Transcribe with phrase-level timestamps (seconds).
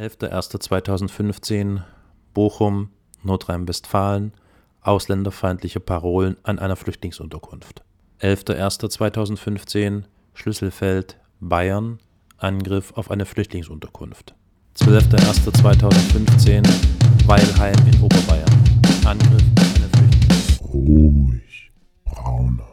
[0.00, 1.82] 11.01.2015
[2.32, 2.88] Bochum,
[3.22, 4.32] Nordrhein-Westfalen,
[4.80, 7.82] ausländerfeindliche Parolen an einer Flüchtlingsunterkunft.
[8.22, 11.98] 11.01.2015 Schlüsselfeld, Bayern,
[12.38, 14.34] Angriff auf eine Flüchtlingsunterkunft.
[14.78, 16.66] 12.01.2015
[17.26, 18.48] Weilheim in Oberbayern,
[19.04, 20.62] Angriff auf eine Flüchtlingsunterkunft.
[20.72, 21.70] Ruhig,
[22.06, 22.72] brauner.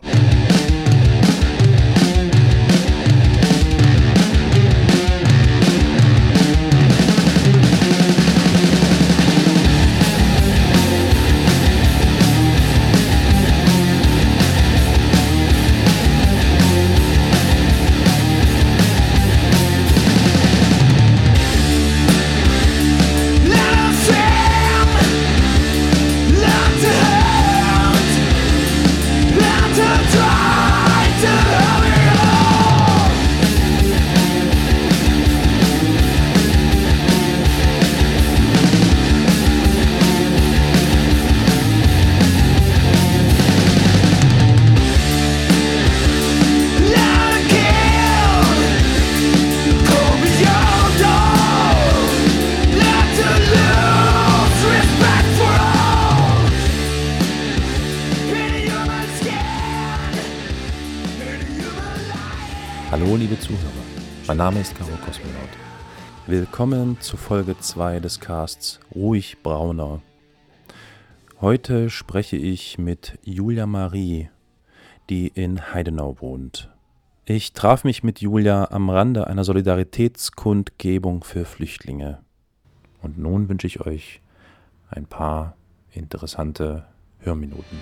[64.48, 65.50] Name ist Caro Kosmonaut.
[66.26, 70.02] Willkommen zu Folge 2 des Casts Ruhig Brauner.
[71.42, 74.30] Heute spreche ich mit Julia Marie,
[75.09, 76.70] die in Heidenau wohnt.
[77.25, 82.20] Ich traf mich mit Julia am Rande einer Solidaritätskundgebung für Flüchtlinge.
[83.02, 84.22] Und nun wünsche ich euch
[84.90, 85.58] ein paar
[85.92, 86.86] interessante
[87.20, 87.80] Hörminuten.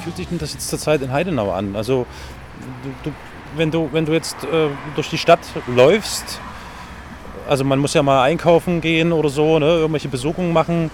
[0.00, 1.76] Fühlt sich denn das jetzt zurzeit in Heidenau an?
[1.76, 2.06] Also,
[2.82, 3.14] du, du,
[3.56, 6.40] wenn, du, wenn du jetzt äh, durch die Stadt läufst,
[7.48, 10.90] also man muss ja mal einkaufen gehen oder so, ne, irgendwelche Besuchungen machen,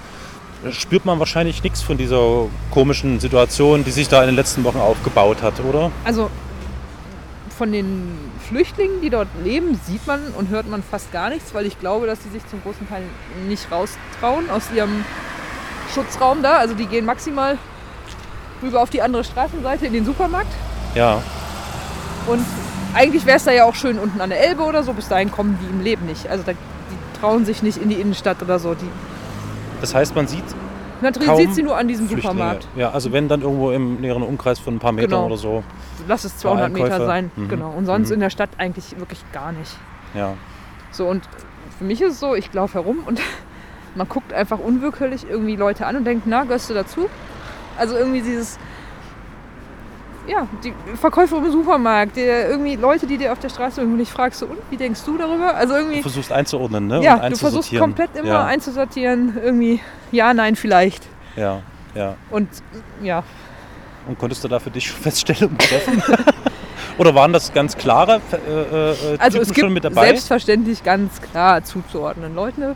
[0.70, 4.78] spürt man wahrscheinlich nichts von dieser komischen Situation, die sich da in den letzten Wochen
[4.78, 5.90] aufgebaut hat, oder?
[6.04, 6.30] Also
[7.56, 8.18] von den
[8.48, 12.06] Flüchtlingen, die dort leben, sieht man und hört man fast gar nichts, weil ich glaube,
[12.06, 13.02] dass sie sich zum großen Teil
[13.48, 15.04] nicht raustrauen aus ihrem
[15.92, 16.58] Schutzraum da.
[16.58, 17.58] Also die gehen maximal
[18.62, 20.52] rüber auf die andere Straßenseite in den Supermarkt.
[20.94, 21.22] Ja,
[22.26, 22.44] Und
[22.94, 24.92] eigentlich wäre es da ja auch schön unten an der Elbe oder so.
[24.94, 26.28] Bis dahin kommen die im Leben nicht.
[26.28, 28.74] Also da, die trauen sich nicht in die Innenstadt oder so.
[28.74, 28.88] Die,
[29.80, 30.44] das heißt, man sieht
[31.26, 32.08] Kaum sieht sie nur an diesem.
[32.08, 32.66] Supermarkt.
[32.74, 35.26] Ja, also wenn dann irgendwo im näheren Umkreis von ein paar Metern Genau.
[35.26, 35.62] oder so.
[36.08, 37.30] Lass es 200 Meter sein.
[37.36, 37.48] Mhm.
[37.48, 37.70] Genau.
[37.76, 38.14] Und sonst Mhm.
[38.14, 39.76] in der Stadt eigentlich wirklich gar nicht.
[40.14, 40.32] Ja,
[40.90, 41.22] So, und
[41.76, 43.20] für mich ist es so, ich laufe herum und
[43.94, 47.10] man guckt einfach unwillkürlich irgendwie Leute an und denkt, na, gehörst du dazu?
[47.78, 48.58] Also irgendwie dieses,
[50.26, 54.12] ja, die Verkäufer im Supermarkt, der, irgendwie Leute, die dir auf der Straße irgendwie nicht
[54.12, 55.54] fragst, so, und wie denkst du darüber?
[55.54, 57.02] Also du irgendwie, versuchst einzuordnen, ne?
[57.02, 61.06] ja, du versuchst komplett immer ja, einzusortieren, irgendwie, ja, nein, vielleicht.
[61.36, 61.62] Ja,
[61.94, 62.14] ja.
[62.30, 62.48] Und
[63.02, 63.22] ja,
[64.08, 66.02] Und konntest du da für dich Feststellungen treffen?
[66.98, 70.06] Oder waren das ganz klare äh, äh, also es gibt schon mit dabei?
[70.06, 72.74] selbstverständlich ganz klar zuzuordnen Leute,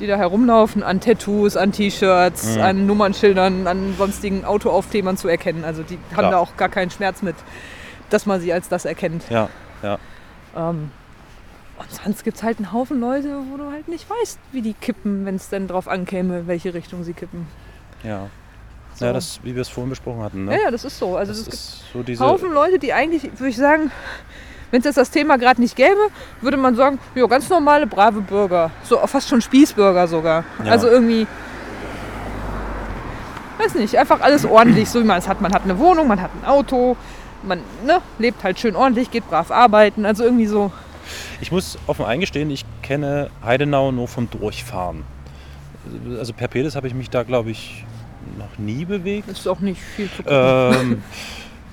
[0.00, 2.60] die da herumlaufen, an Tattoos, an T-Shirts, Mhm.
[2.62, 5.64] an Nummernschildern, an sonstigen Autoaufklebern zu erkennen.
[5.64, 6.30] Also die haben Klar.
[6.32, 7.36] da auch gar keinen Schmerz mit,
[8.10, 9.24] dass man sie als das erkennt.
[9.30, 9.48] Ja,
[9.82, 9.98] ja.
[10.56, 10.90] Ähm,
[11.76, 14.74] und sonst gibt es halt einen Haufen Leute, wo du halt nicht weißt, wie die
[14.74, 17.46] kippen, wenn es denn drauf ankäme, welche Richtung sie kippen.
[18.02, 18.28] ja.
[18.96, 19.06] So.
[19.06, 20.44] Ja, das, wie wir es vorhin besprochen hatten.
[20.44, 20.52] Ne?
[20.54, 21.16] Ja, ja, das ist so.
[21.16, 22.24] Also das es gibt so diese.
[22.24, 23.90] Haufen Leute, die eigentlich, würde ich sagen,
[24.74, 26.08] wenn es jetzt das Thema gerade nicht gäbe,
[26.40, 28.72] würde man sagen, ja, ganz normale, brave Bürger.
[28.82, 30.42] So fast schon Spießbürger sogar.
[30.64, 30.72] Ja.
[30.72, 31.28] Also irgendwie,
[33.58, 35.40] weiß nicht, einfach alles ordentlich, so wie man es hat.
[35.40, 36.96] Man hat eine Wohnung, man hat ein Auto,
[37.44, 40.04] man ne, lebt halt schön ordentlich, geht brav arbeiten.
[40.04, 40.72] Also irgendwie so,
[41.40, 45.04] Ich muss offen eingestehen, ich kenne Heidenau nur vom Durchfahren.
[46.18, 47.84] Also per Pedes habe ich mich da, glaube ich,
[48.36, 49.28] noch nie bewegt.
[49.28, 50.32] ist auch nicht viel zu gucken.
[50.32, 51.02] Ähm,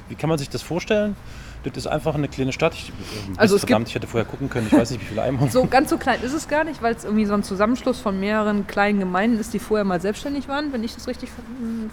[0.07, 1.15] wie kann man sich das vorstellen?
[1.63, 2.73] Das ist einfach eine kleine Stadt.
[2.73, 2.91] Ich,
[3.29, 4.67] Also also es verdammt, ich hätte vorher gucken können.
[4.67, 5.51] Ich weiß nicht, wie viele Einwohner.
[5.51, 8.19] So ganz so klein ist es gar nicht, weil es irgendwie so ein Zusammenschluss von
[8.19, 11.43] mehreren kleinen Gemeinden ist, die vorher mal selbstständig waren, wenn ich das richtig ver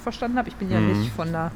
[0.02, 0.48] verstanden habe.
[0.48, 1.00] Ich bin ja Mhm.
[1.00, 1.50] nicht von der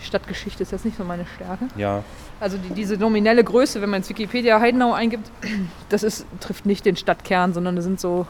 [0.00, 1.66] Stadtgeschichte, ist jetzt nicht so meine Stärke.
[1.76, 2.04] Ja,
[2.40, 5.30] Also die, diese nominelle Größe, wenn man ins Wikipedia Heidenau eingibt,
[5.88, 8.26] das ist, trifft nicht den Stadtkern, sondern da sind so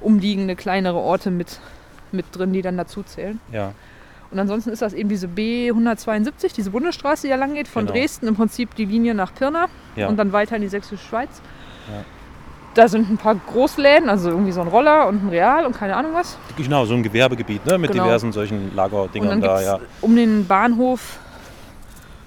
[0.00, 1.60] umliegende kleinere Orte mit,
[2.10, 3.40] mit drin, die dann dazu zählen.
[3.52, 3.72] ja,
[4.32, 7.98] Und ansonsten ist das eben diese B172, diese Bundesstraße, die da lang geht, von Genau.
[7.98, 10.08] Dresden im Prinzip die Linie nach Pirna ja.
[10.08, 11.28] und dann weiter in die sächsische Schweiz.
[11.90, 12.04] Ja.
[12.74, 15.94] da sind ein paar Großläden, also irgendwie so ein Roller und ein Real und keine
[15.96, 16.38] Ahnung was.
[16.56, 17.76] Genau, so ein Gewerbegebiet ne?
[17.76, 18.04] mit Genau.
[18.04, 19.60] diversen solchen Lagerdingern da.
[19.60, 19.80] Ja.
[20.00, 21.18] um den Bahnhof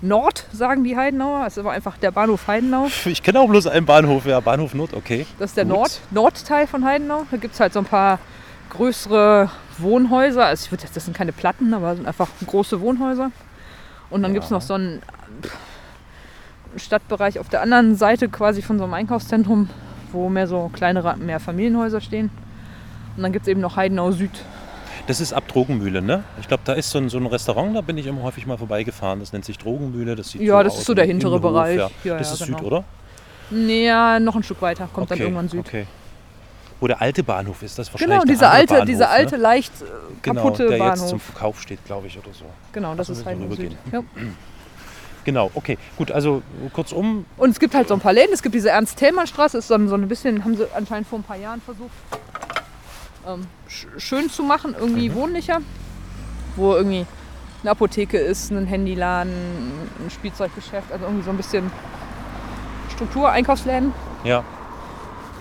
[0.01, 1.45] Nord, sagen die Heidenauer.
[1.45, 2.87] Das ist aber einfach der Bahnhof Heidenau.
[3.05, 5.25] Ich kenne auch bloß einen Bahnhof, ja, Bahnhof Nord, okay.
[5.39, 5.73] Das ist der Gut.
[5.73, 7.23] Nord, Nordteil von Heidenau.
[7.31, 8.19] Da gibt es halt so ein paar
[8.77, 10.45] größere Wohnhäuser.
[10.45, 13.31] Also ich würde jetzt, das sind keine Platten, aber sind einfach große Wohnhäuser.
[14.09, 14.35] Und dann Ja.
[14.35, 15.01] gibt es noch so einen
[16.77, 19.69] Stadtbereich auf der anderen Seite quasi von so einem Einkaufszentrum,
[20.11, 22.29] wo mehr so kleinere, mehr Familienhäuser stehen.
[23.15, 24.31] Und dann gibt es eben noch Heidenau Süd.
[25.07, 26.23] Das ist ab Drogenmühle, ne?
[26.41, 28.57] Ich glaube, da ist so ein, so ein Restaurant, da bin ich immer häufig mal
[28.57, 29.19] vorbeigefahren.
[29.19, 30.15] Das nennt sich Drogenmühle.
[30.15, 31.77] Das sieht Ja, so das aus, ist so der hintere Bereich.
[31.77, 31.89] Ja.
[32.03, 32.57] Ja, das ist genau.
[32.57, 32.83] Süd, oder?
[33.51, 35.59] Näher, noch ein Stück weiter, kommt dann okay, irgendwann Süd.
[35.59, 35.85] Okay.
[36.81, 39.41] Wo der alte Bahnhof ist, das ist wahrscheinlich Genau, dieser alte, Bahnhof, dieser alte, ne?
[39.41, 39.85] leicht äh,
[40.21, 40.95] genau, kaputte der Bahnhof.
[40.97, 42.45] jetzt zum Verkauf steht, glaube ich, oder so.
[42.73, 43.75] genau, das Ach so, ist Heidenau Süd.
[43.91, 44.01] Ja.
[45.23, 48.31] Genau, okay, gut, also kurzum, Und es gibt halt so ein paar Läden.
[48.31, 51.23] Es gibt diese Ernst-Thälmann-Straße, ist so, ein- so ein bisschen, haben sie anscheinend vor ein
[51.23, 51.89] paar Jahren versucht,
[53.27, 55.15] ähm, sch schön zu machen, irgendwie Mhm.
[55.15, 55.61] wohnlicher.
[56.55, 57.07] Wo irgendwie
[57.63, 59.31] eine Apotheke ist, ein Handyladen,
[60.05, 61.71] ein Spielzeuggeschäft, also irgendwie so ein bisschen
[62.93, 63.93] Struktur, Einkaufsläden.
[64.23, 64.43] ja,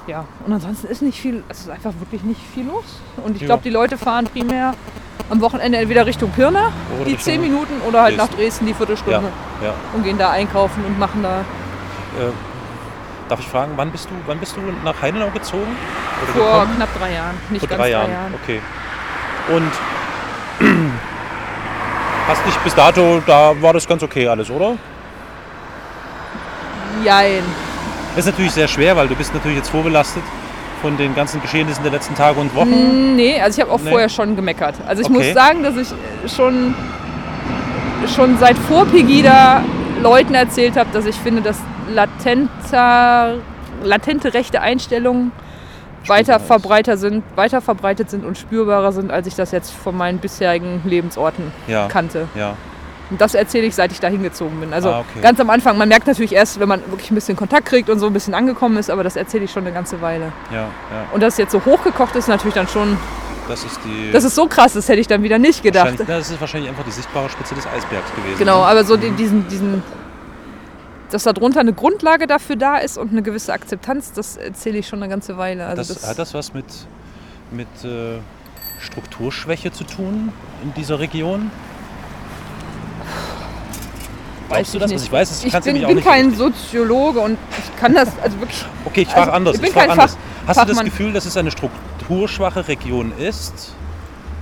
[0.06, 2.84] Ja, und ansonsten ist nicht viel, es ist einfach wirklich nicht viel los.
[3.24, 3.46] Und ich Ja.
[3.46, 4.74] glaube, die Leute fahren primär
[5.30, 8.42] am Wochenende entweder Richtung Pirna, Oder die 10 Minuten, oder halt nach Dresden.
[8.42, 9.22] Dresden die Viertelstunde
[9.62, 9.74] ja.
[9.94, 11.40] und gehen da einkaufen und machen da
[12.20, 12.30] Äh,
[13.30, 15.76] darf ich fragen, wann bist du, wann bist du nach Heidenau gezogen?
[16.22, 16.76] Oder vor gekommen?
[16.76, 18.10] knapp drei Jahren, nicht Vor ganz drei Jahren.
[18.42, 18.60] Okay.
[19.48, 19.72] Und
[22.28, 24.76] hast dich bis dato, da war das ganz okay alles, oder?
[27.02, 27.42] Jein.
[28.16, 30.22] Das ist natürlich sehr schwer, weil du bist natürlich jetzt vorbelastet
[30.80, 32.68] von den ganzen Geschehnissen der letzten Tage und Wochen.
[33.12, 33.90] Mm, Nee, also ich habe auch Nee.
[33.90, 34.74] vorher schon gemeckert.
[34.86, 35.16] Also ich Okay.
[35.18, 35.88] muss sagen, dass ich
[36.34, 36.74] schon,
[38.14, 39.62] schon seit vor Pegida
[40.02, 41.58] Leuten erzählt habe, dass ich finde, dass
[41.92, 43.36] latenter,
[43.82, 45.32] latente rechte Einstellungen
[46.06, 50.18] weiter, verbreiter sind, weiter verbreitet sind und spürbarer sind, als ich das jetzt von meinen
[50.18, 51.88] bisherigen Lebensorten Ja.
[51.88, 52.28] kannte.
[52.34, 52.54] Ja,
[53.14, 54.72] Und das erzähle ich, seit ich da hingezogen bin.
[54.72, 55.20] Also Ah, okay.
[55.22, 58.00] ganz am Anfang, man merkt natürlich erst, wenn man wirklich ein bisschen Kontakt kriegt und
[58.00, 60.32] so ein bisschen angekommen ist, aber das erzähle ich schon eine ganze Weile.
[60.50, 60.68] ja, ja.
[61.12, 62.98] Und dass es jetzt so hochgekocht ist, natürlich dann schon,
[63.46, 64.10] Das ist die.
[64.10, 65.94] dass es so krass ist, hätte ich dann wieder nicht gedacht.
[66.08, 68.36] das ist wahrscheinlich einfach die sichtbare Spitze des Eisbergs gewesen.
[68.36, 68.66] Genau, ne?
[68.66, 69.84] aber so die- diesen, diesen,
[71.12, 75.00] dass darunter eine Grundlage dafür da ist und eine gewisse Akzeptanz, das erzähle ich schon
[75.00, 75.66] eine ganze Weile.
[75.66, 76.64] Also das, das, hat das was mit,
[77.52, 78.18] mit äh,
[78.80, 80.32] Strukturschwäche zu tun
[80.64, 81.52] in dieser Region?
[84.48, 84.90] Glaubst du ich das?
[84.90, 84.96] nicht.
[84.98, 88.38] Also ich weiß es, ich du bin, bin kein Soziologe und ich kann das also
[88.40, 88.64] wirklich.
[88.84, 89.54] Okay, ich frage also, anders.
[89.56, 90.12] ich bin frag kein anders.
[90.12, 90.84] Fach- Hast du das Fachmann.
[90.86, 93.72] Gefühl, dass es eine strukturschwache Region ist?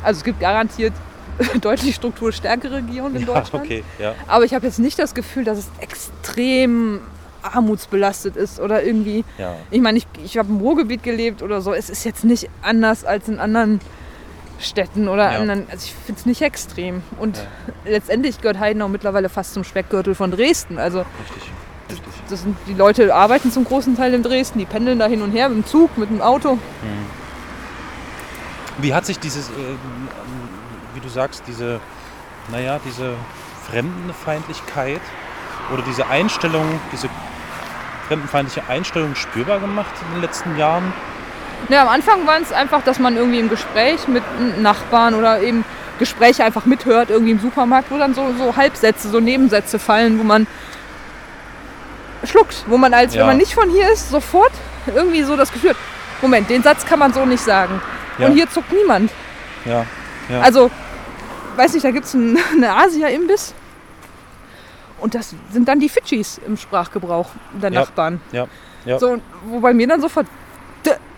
[0.02, 0.92] Also es gibt garantiert
[1.60, 3.64] deutlich strukturstärkere Regionen in Ja, Deutschland.
[3.64, 4.14] okay, ja.
[4.26, 7.00] Aber ich habe jetzt nicht das Gefühl, dass es extrem
[7.42, 9.24] armutsbelastet ist oder irgendwie.
[9.38, 9.54] ja.
[9.70, 11.72] Ich meine, ich, ich habe im Ruhrgebiet gelebt oder so.
[11.72, 13.80] Es ist jetzt nicht anders als in anderen
[14.62, 15.38] Städten oder Ja.
[15.40, 15.66] anderen.
[15.70, 17.02] Also ich finde es nicht extrem.
[17.18, 17.38] Und
[17.84, 20.78] letztendlich gehört Heidenau mittlerweile fast zum Speckgürtel von Dresden.
[20.78, 21.50] Also Richtig.
[21.90, 22.12] Richtig.
[22.30, 25.32] das sind, die Leute arbeiten zum großen Teil in Dresden, die pendeln da hin und
[25.32, 26.58] her mit dem Zug, mit dem Auto.
[28.78, 29.52] Wie hat sich dieses, äh,
[30.94, 31.80] wie du sagst, diese,
[32.50, 33.14] naja, diese
[33.70, 35.00] Fremdenfeindlichkeit
[35.72, 37.08] oder diese Einstellung, diese
[38.08, 40.92] fremdenfeindliche Einstellung spürbar gemacht in den letzten Jahren?
[41.68, 44.22] Ja, am Anfang war es einfach, dass man irgendwie im Gespräch mit
[44.60, 45.64] Nachbarn oder eben
[45.98, 50.22] Gespräche einfach mithört, irgendwie im Supermarkt, wo dann so, so Halbsätze, so Nebensätze fallen, wo
[50.24, 50.46] man
[52.24, 53.20] schluckt, wo man als, Ja.
[53.20, 54.52] wenn man nicht von hier ist, sofort
[54.86, 55.76] irgendwie so das Gefühl hat,
[56.20, 57.80] Moment, den Satz kann man so nicht sagen.
[58.18, 58.26] Ja.
[58.28, 59.10] Und hier zuckt niemand.
[59.64, 59.86] Ja.
[60.28, 60.40] ja.
[60.40, 60.70] Also,
[61.56, 63.54] weiß nicht, da gibt es einen, eine Asia-Imbiss.
[65.00, 67.28] Und das sind dann die Fidschis im Sprachgebrauch
[67.60, 67.70] der.
[67.70, 68.20] Nachbarn.
[68.32, 68.46] ja.
[68.84, 68.98] Ja.
[68.98, 70.26] So, wo bei mir dann sofort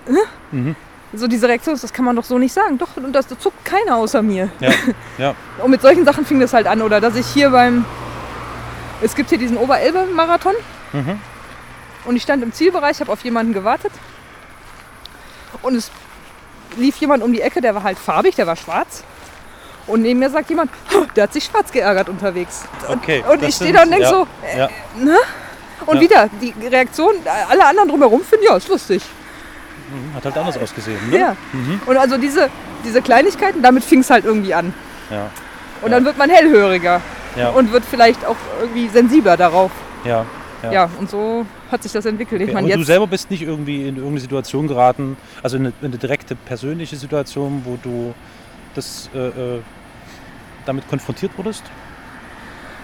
[0.06, 0.18] hä?
[0.52, 0.76] Mhm.
[1.14, 2.78] so diese Reaktion das kann man doch so nicht sagen.
[2.78, 4.50] Doch, und das, das zuckt keiner außer mir.
[4.60, 4.70] Ja.
[5.18, 5.34] ja.
[5.62, 6.82] Und mit solchen Sachen fing das halt an.
[6.82, 7.84] Oder dass ich hier beim,
[9.00, 10.54] es gibt hier diesen Oberelbe-Marathon.
[10.92, 11.20] Mhm.
[12.04, 13.92] Und ich stand im Zielbereich, habe auf jemanden gewartet.
[15.62, 15.90] Und es
[16.76, 19.04] lief jemand um die Ecke, der war halt farbig, der war schwarz.
[19.86, 22.64] Und neben mir sagt jemand, "Oh, der hat sich schwarz geärgert unterwegs.
[22.88, 23.22] Okay.
[23.30, 24.68] Und das ich stehe da und denke ja, so, äh, Ja.
[25.86, 26.00] und Ja.
[26.00, 27.14] wieder die Reaktion,
[27.48, 29.02] alle anderen drumherum finden, ja, ist lustig.
[29.88, 30.14] Mhm.
[30.14, 31.18] Hat halt anders ausgesehen, ne?
[31.18, 31.36] Ja.
[31.52, 31.80] Mhm.
[31.86, 32.48] Und also diese,
[32.84, 34.72] diese Kleinigkeiten, damit fing es halt irgendwie an.
[35.10, 35.30] Ja.
[35.82, 35.96] Und Ja.
[35.96, 37.00] dann wird man hellhöriger
[37.36, 37.50] Ja.
[37.50, 39.70] und wird vielleicht auch irgendwie sensibler darauf.
[40.04, 40.24] ja.
[40.62, 40.90] Ja, Ja.
[40.98, 42.40] und so hat sich das entwickelt.
[42.40, 45.58] Ich Okay, meine, aber du jetzt selber bist nicht irgendwie in irgendeine Situation geraten, also
[45.58, 48.14] in eine, in eine direkte persönliche Situation, wo du
[48.74, 49.60] das äh, äh,
[50.64, 51.64] damit konfrontiert wurdest?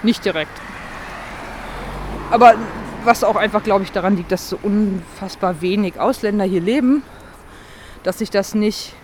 [0.02, 0.52] nicht direkt.
[2.30, 2.54] Aber
[3.04, 7.02] was auch einfach, glaube ich, daran liegt, dass so unfassbar wenig Ausländer hier leben,
[8.02, 8.94] dass sich das nicht,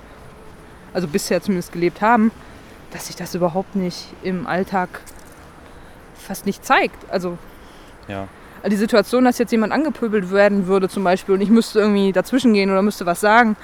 [0.93, 2.31] also bisher zumindest gelebt haben,
[2.93, 4.89] dass sich das überhaupt nicht im Alltag
[6.17, 7.11] fast nicht zeigt.
[7.11, 7.37] Also
[8.09, 8.29] Ja.
[8.69, 12.53] die Situation, dass jetzt jemand angepöbelt werden würde zum Beispiel und ich müsste irgendwie dazwischen
[12.53, 13.57] gehen oder müsste was sagen,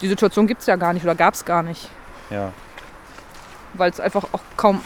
[0.00, 1.88] die Situation gibt es ja gar nicht oder gab es gar nicht,
[2.30, 2.52] Ja.
[3.74, 4.80] weil es einfach auch kaum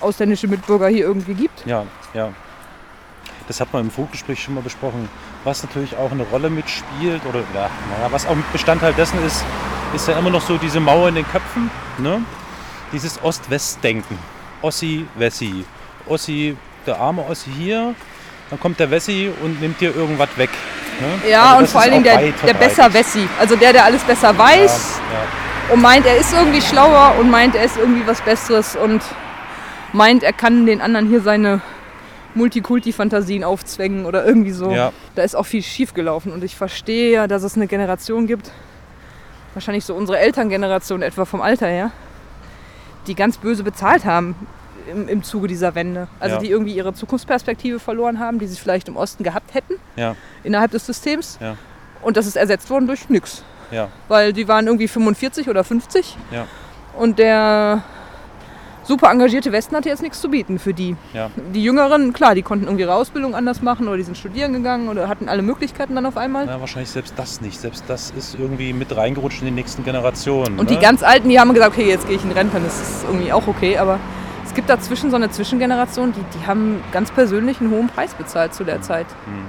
[0.00, 1.64] ausländische Mitbürger hier irgendwie gibt.
[1.66, 1.84] Ja,
[2.14, 2.30] ja.
[3.48, 5.08] Das hat man im Vorgespräch schon mal besprochen.
[5.44, 9.44] Was natürlich auch eine Rolle mitspielt, oder ja, naja, was auch Bestandteil dessen ist,
[9.94, 11.70] ist ja immer noch so diese Mauer in den Köpfen.
[11.98, 12.22] Ne?
[12.92, 14.18] Dieses Ost-West-Denken.
[14.62, 15.64] Ossi, Wessi.
[16.06, 16.56] Ossi,
[16.86, 17.94] der arme Ossi hier,
[18.50, 20.50] dann kommt der Wessi und nimmt dir irgendwas weg.
[21.00, 21.30] Ne?
[21.30, 23.26] Ja, Also und vor allen Dingen der, der besser Wessi.
[23.38, 27.54] Also der, der alles besser weiß Ja, und meint, er ist irgendwie schlauer und meint,
[27.54, 29.02] er ist irgendwie was Besseres und
[29.92, 31.60] meint, er kann den anderen hier seine
[32.34, 34.70] Multikulti-Fantasien aufzwängen oder irgendwie so.
[34.70, 38.26] ja, Da ist auch viel schief gelaufen und ich verstehe ja, dass es eine Generation
[38.26, 38.50] gibt,
[39.54, 41.90] wahrscheinlich so unsere Elterngeneration etwa vom Alter her,
[43.06, 44.34] die ganz böse bezahlt haben
[44.90, 46.08] im, im Zuge dieser Wende.
[46.20, 46.40] Also Ja.
[46.40, 50.70] die irgendwie ihre Zukunftsperspektive verloren haben, die sie vielleicht im Osten gehabt hätten ja, innerhalb
[50.70, 51.38] des Systems.
[52.02, 53.44] Und das ist ersetzt worden durch nix.
[53.70, 56.46] ja, Weil die waren irgendwie 45 oder 50 ja,
[56.98, 57.82] und der
[58.84, 60.96] super engagierte Westen hatte jetzt nichts zu bieten für die.
[61.12, 64.52] ja, Die Jüngeren, klar, die konnten irgendwie ihre Ausbildung anders machen oder die sind studieren
[64.52, 66.46] gegangen oder hatten alle Möglichkeiten dann auf einmal.
[66.46, 66.60] ja.
[66.60, 67.60] Wahrscheinlich selbst das nicht.
[67.60, 70.58] Selbst das ist irgendwie mit reingerutscht in die nächsten Generationen.
[70.58, 70.76] Und ne?
[70.76, 73.32] die ganz Alten, die haben gesagt, okay, jetzt gehe ich in Rente, das ist irgendwie
[73.32, 73.98] auch okay, aber
[74.44, 78.54] es gibt dazwischen so eine Zwischengeneration, die, die haben ganz persönlich einen hohen Preis bezahlt
[78.54, 79.06] zu der Zeit.
[79.24, 79.44] Hm, hm,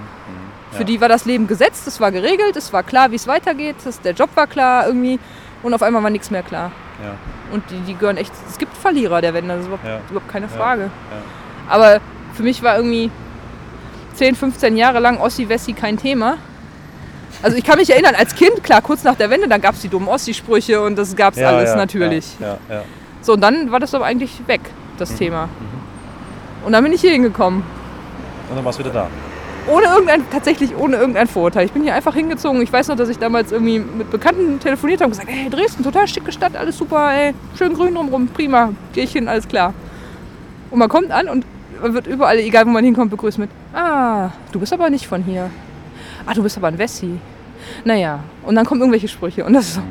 [0.71, 0.83] Für ja.
[0.85, 3.99] die war das Leben gesetzt, es war geregelt, es war klar, wie es weitergeht, das,
[4.01, 5.19] der Job war klar irgendwie
[5.61, 6.71] und auf einmal war nichts mehr klar.
[7.03, 7.15] Ja,
[7.51, 9.99] Und die, die gehören echt, es gibt Verlierer der Wende, das ist überhaupt, Ja.
[10.09, 10.47] überhaupt keine.
[10.47, 10.89] Frage.
[11.69, 11.99] Aber
[12.33, 13.11] für mich war irgendwie
[14.15, 16.37] 10, 15 Jahre lang Ossi-Wessi kein Thema.
[17.41, 19.81] Also ich kann mich erinnern, als Kind, klar, kurz nach der Wende, dann gab es
[19.81, 22.25] die dummen Ossi-Sprüche und das gab es alles natürlich.
[23.21, 24.61] So, und dann war das aber eigentlich weg,
[24.97, 25.17] das Mhm.
[25.17, 25.49] Thema.
[26.65, 27.63] Und dann bin ich hier hingekommen.
[28.49, 29.07] Und dann warst du wieder da.
[29.67, 31.65] Ohne irgendein, tatsächlich ohne irgendein Vorurteil.
[31.65, 32.61] Ich bin hier einfach hingezogen.
[32.61, 35.83] Ich weiß noch, dass ich damals irgendwie mit Bekannten telefoniert habe und gesagt, hey, Dresden,
[35.83, 39.73] total schicke Stadt, alles super, ey, schön grün drumrum, prima, gehe ich hin, alles klar.
[40.69, 41.45] Und man kommt an und
[41.81, 45.23] man wird überall, egal wo man hinkommt, begrüßt mit, ah, du bist aber nicht von
[45.23, 45.49] hier.
[46.25, 47.17] Ah, du bist aber ein Wessi.
[47.85, 49.81] Naja, und dann kommen irgendwelche Sprüche und das ist so,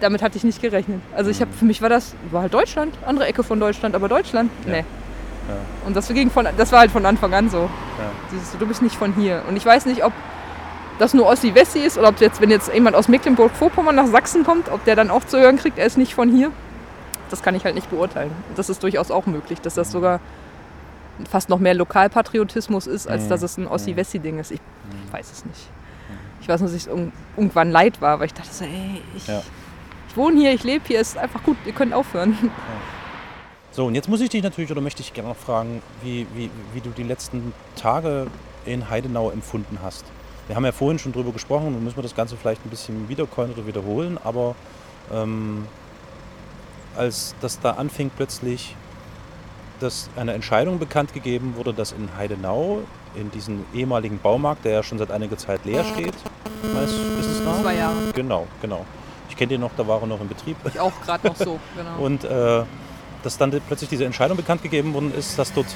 [0.00, 1.00] damit hatte ich nicht gerechnet.
[1.16, 4.08] Also ich habe, für mich war das, war halt Deutschland, andere Ecke von Deutschland, aber
[4.08, 4.72] Deutschland, Ja.
[4.72, 4.84] nee.
[5.86, 7.68] Und das, ging von, das war halt von Anfang an so.
[8.32, 9.42] Dieses, du bist nicht von hier.
[9.48, 10.12] Und ich weiß nicht, ob
[10.98, 14.68] das nur Ossi-Wessi ist oder ob jetzt, wenn jetzt jemand aus Mecklenburg-Vorpommern nach Sachsen kommt,
[14.70, 16.50] ob der dann auch zu hören kriegt, er ist nicht von hier.
[17.30, 18.30] Das kann ich halt nicht beurteilen.
[18.56, 20.20] Das ist durchaus auch möglich, dass das sogar
[21.30, 23.28] fast noch mehr Lokalpatriotismus ist, als Mhm.
[23.28, 24.50] dass es ein Ossi-Wessi-Ding ist.
[24.50, 24.60] Ich
[25.10, 25.68] weiß es nicht.
[26.40, 29.26] Ich weiß nur, dass es irg- irgendwann leid war, weil ich dachte so, ey, ich,
[29.26, 29.42] Ja.
[30.08, 32.36] ich wohne hier, ich lebe hier, ist einfach gut, ihr könnt aufhören.
[33.78, 36.50] So, und jetzt muss ich dich natürlich oder möchte ich gerne noch fragen, wie, wie,
[36.74, 38.26] wie du die letzten Tage
[38.66, 40.04] in Heidenau empfunden hast.
[40.48, 43.08] Wir haben ja vorhin schon drüber gesprochen und müssen wir das Ganze vielleicht ein bisschen
[43.08, 44.56] wiederkäuen oder wiederholen, aber
[45.14, 45.64] ähm,
[46.96, 48.74] als das da anfing plötzlich,
[49.78, 52.80] dass eine Entscheidung bekannt gegeben wurde, dass in Heidenau,
[53.14, 56.14] in diesem ehemaligen Baumarkt, der ja schon seit einiger Zeit leer steht,
[56.64, 57.62] weißt, ist es noch?
[57.62, 58.10] Zwei Jahre.
[58.12, 58.84] Genau, genau.
[59.30, 60.56] Ich kenne den noch, da war er noch in Betrieb.
[60.64, 62.04] Ich auch gerade noch so, genau.
[62.04, 62.64] Und äh,
[63.28, 65.66] dass dann plötzlich diese Entscheidung bekannt gegeben worden ist, dass dort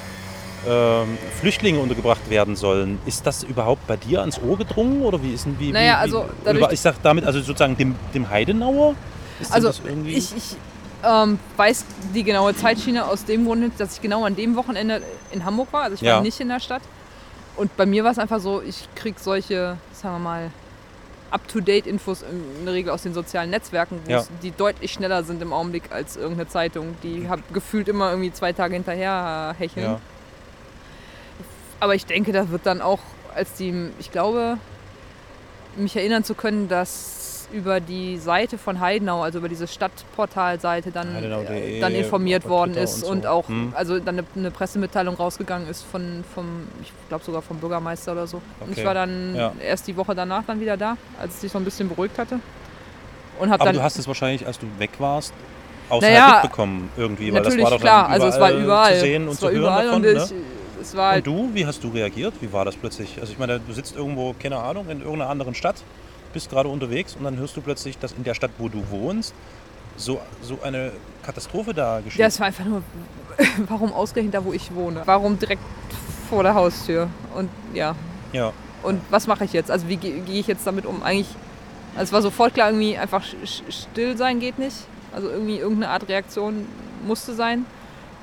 [0.67, 2.97] ähm, Flüchtlinge untergebracht werden sollen.
[3.05, 5.71] Ist das überhaupt bei dir ans Ohr gedrungen oder wie ist denn wie?
[5.71, 8.95] Naja, wie, also dadurch- oder ich sag damit also sozusagen dem, dem Heidenauer.
[9.51, 10.13] Also das irgendwie?
[10.15, 10.55] ich, ich
[11.03, 15.45] ähm, weiß die genaue Zeitschiene aus dem Grunde, dass ich genau an dem Wochenende in
[15.45, 15.83] Hamburg war.
[15.83, 16.15] Also ich Ja.
[16.15, 16.81] war nicht in der Stadt.
[17.55, 20.51] Und bei mir war es einfach so, ich kriege solche, sagen wir mal,
[21.33, 24.23] Up-to-Date-Infos in der Regel aus den sozialen Netzwerken, Ja.
[24.41, 26.95] die deutlich schneller sind im Augenblick als irgendeine Zeitung.
[27.03, 29.85] Die hab gefühlt immer irgendwie zwei Tage hinterher hecheln.
[29.85, 29.99] ja.
[31.79, 32.99] Aber ich denke, da wird dann auch,
[33.35, 34.57] als die, ich glaube,
[35.75, 37.22] mich erinnern zu können, dass
[37.53, 43.03] über die Seite von Heidenau, also über diese Stadtportalseite, dann, äh, dann informiert worden ist
[43.03, 43.29] und und, so.
[43.29, 43.73] auch, Hm.
[43.75, 48.27] also dann eine, eine Pressemitteilung rausgegangen ist von, vom, ich glaube sogar vom Bürgermeister oder
[48.27, 48.37] so.
[48.59, 48.85] Und ich Okay.
[48.85, 49.53] war dann Ja.
[49.59, 52.39] erst die Woche danach dann wieder da, als es sich so ein bisschen beruhigt hatte.
[53.39, 55.33] Und habe Aber dann du hast es wahrscheinlich, als du weg warst,
[55.89, 58.99] außerhalb Naja, mitbekommen irgendwie, weil natürlich das war doch klar, also es war überall, zu
[59.01, 59.93] sehen und zu hören davon.
[59.95, 60.27] und ne?
[60.81, 62.33] ich, Und du, wie hast du reagiert?
[62.41, 63.19] Wie war das plötzlich?
[63.19, 65.75] Also ich meine, du sitzt irgendwo, keine Ahnung, in irgendeiner anderen Stadt,
[66.33, 69.33] bist gerade unterwegs und dann hörst du plötzlich, dass in der Stadt, wo du wohnst,
[69.95, 70.91] so, so eine
[71.23, 72.19] Katastrophe da geschieht.
[72.19, 72.81] Ja, es war einfach nur,
[73.69, 75.01] warum ausgerechnet da, wo ich wohne?
[75.05, 75.61] Warum direkt
[76.29, 77.07] vor der Haustür?
[77.35, 77.95] Und ja,
[78.33, 78.51] Ja.
[78.81, 79.71] Und was mache ich jetzt?
[79.71, 81.03] Also wie ge- gehe ich jetzt damit um?
[81.03, 81.29] Eigentlich,
[81.95, 83.23] also es war sofort klar, irgendwie einfach
[83.69, 84.75] still sein geht nicht.
[85.13, 86.65] Also irgendwie irgendeine Art Reaktion
[87.05, 87.65] musste sein.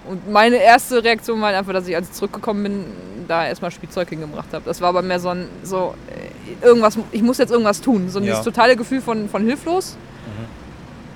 [0.06, 2.84] Und meine erste Reaktion war einfach, dass ich, als ich zurückgekommen bin,
[3.28, 4.64] da erstmal Spielzeug hingebracht habe.
[4.66, 5.94] Das war aber mehr so ein, so,
[6.62, 8.08] irgendwas, ich muss jetzt irgendwas tun.
[8.08, 8.26] So Ja.
[8.26, 9.96] dieses totale Gefühl von, von hilflos.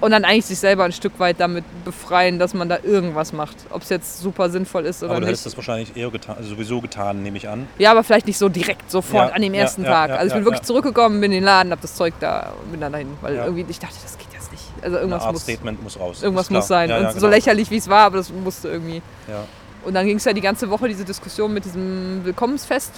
[0.00, 3.56] Und dann eigentlich sich selber ein Stück weit damit befreien, dass man da irgendwas macht.
[3.70, 5.30] Ob es jetzt super sinnvoll ist oder Aber du nicht.
[5.30, 7.66] hättest das wahrscheinlich eher getan, also sowieso getan, nehme ich an.
[7.78, 10.10] Ja, aber vielleicht nicht so direkt, sofort Ja, an dem ja, ersten ja, Tag.
[10.10, 10.66] ja, also ich bin ja, wirklich ja.
[10.66, 13.08] zurückgekommen, bin in den Laden, hab das Zeug da und bin dann dahin.
[13.22, 13.44] Weil Ja.
[13.46, 14.64] irgendwie, ich dachte, das geht jetzt nicht.
[14.82, 16.22] Also irgendwas muss, Statement muss raus.
[16.22, 16.90] irgendwas muss sein.
[16.90, 17.30] Ja, ja, und so genau.
[17.30, 19.00] lächerlich wie es war, aber das musste irgendwie.
[19.26, 19.44] Ja.
[19.86, 22.92] Und dann ging es ja die ganze Woche diese Diskussion mit diesem Willkommensfest,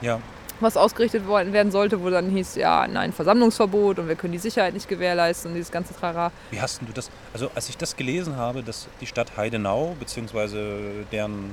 [0.00, 0.20] ja.
[0.62, 4.38] Was ausgerichtet worden- werden sollte, wo dann hieß, ja, nein, Versammlungsverbot und wir können die
[4.38, 6.30] Sicherheit nicht gewährleisten und dieses ganze Trara.
[6.50, 7.10] Wie hast denn du das?
[7.32, 10.78] Also als ich das gelesen habe, dass die Stadt Heidenau beziehungsweise
[11.10, 11.52] deren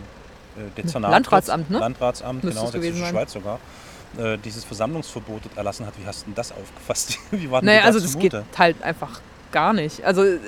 [0.57, 1.79] äh, Dezernat Landratsamt, ne?
[1.79, 3.05] Landratsamt, Müsste genau, Sächsische.
[3.05, 3.59] Schweiz sogar,
[4.17, 5.93] äh, dieses Versammlungsverbot erlassen hat.
[6.01, 7.17] Wie hast du denn das aufgefasst?
[7.31, 8.57] Wie war denn Naja, also das das geht zumute?
[8.57, 10.03] halt einfach gar nicht.
[10.03, 10.39] Also äh,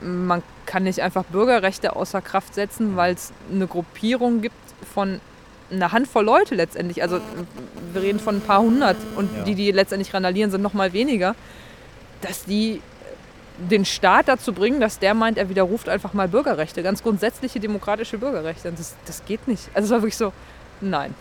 [0.00, 4.54] man kann nicht einfach Bürgerrechte außer Kraft setzen, weil es eine Gruppierung gibt
[4.94, 5.20] von
[5.70, 7.02] einer Handvoll Leute letztendlich.
[7.02, 7.20] Also
[7.92, 9.42] wir reden von ein paar hundert und Ja.
[9.44, 11.34] die, die letztendlich randalieren, sind noch mal weniger.
[12.22, 12.80] Dass die
[13.58, 18.18] den Staat dazu bringen, dass der meint, er widerruft einfach mal Bürgerrechte, ganz grundsätzliche demokratische
[18.18, 18.68] Bürgerrechte.
[18.68, 19.70] Und das, das geht nicht.
[19.72, 20.32] Also es war wirklich so,
[20.80, 21.14] nein.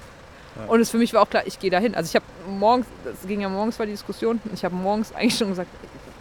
[0.57, 0.65] Ja.
[0.71, 1.95] Und es für mich war auch klar, ich gehe dahin.
[1.95, 5.37] Also ich habe morgens, das ging ja morgens war die Diskussion, ich habe morgens eigentlich
[5.37, 5.69] schon gesagt,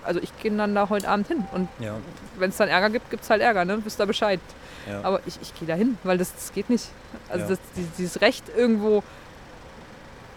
[0.04, 1.44] also ich gehe dann da heute Abend hin.
[1.52, 1.94] Und Ja,
[2.38, 3.78] wenn es dann Ärger gibt, gibt es halt Ärger, ne?
[3.84, 4.40] Wisst ihr Bescheid.
[4.88, 5.00] ja.
[5.02, 6.87] Aber ich, ich gehe da hin, weil das, das geht nicht.
[7.28, 7.49] Also Ja.
[7.50, 9.02] das, die- dieses Recht irgendwo,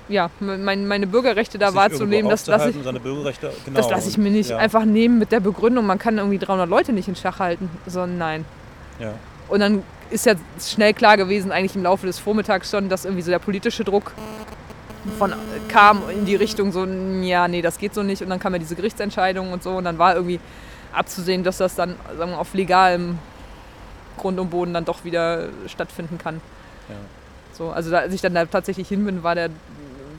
[0.10, 3.00] ja, mein, meine Bürgerrechte da Sich wahrzunehmen, das lasse ich, genau.
[3.74, 6.94] das lasse ich mir nicht einfach nehmen mit der Begründung, man kann irgendwie 300 Leute
[6.94, 8.46] nicht in Schach halten, sondern nein.
[9.00, 9.14] Ja,
[9.50, 13.22] Und dann ist ja schnell klar gewesen, eigentlich im Laufe des Vormittags schon, dass irgendwie
[13.24, 14.14] so der politische Druck
[15.18, 15.34] von,
[15.68, 18.22] kam in die Richtung so, ja, nee, das geht so nicht.
[18.22, 19.72] Und dann kam ja diese Gerichtsentscheidung und so.
[19.72, 20.40] Und dann war irgendwie
[20.94, 23.20] abzusehen, dass das dann sagen wir, auf legalem
[24.18, 26.42] Grund und Boden dann doch wieder stattfinden kann.
[26.90, 26.96] ja.
[27.54, 29.50] So, also da, als ich dann da tatsächlich hin bin, war, der,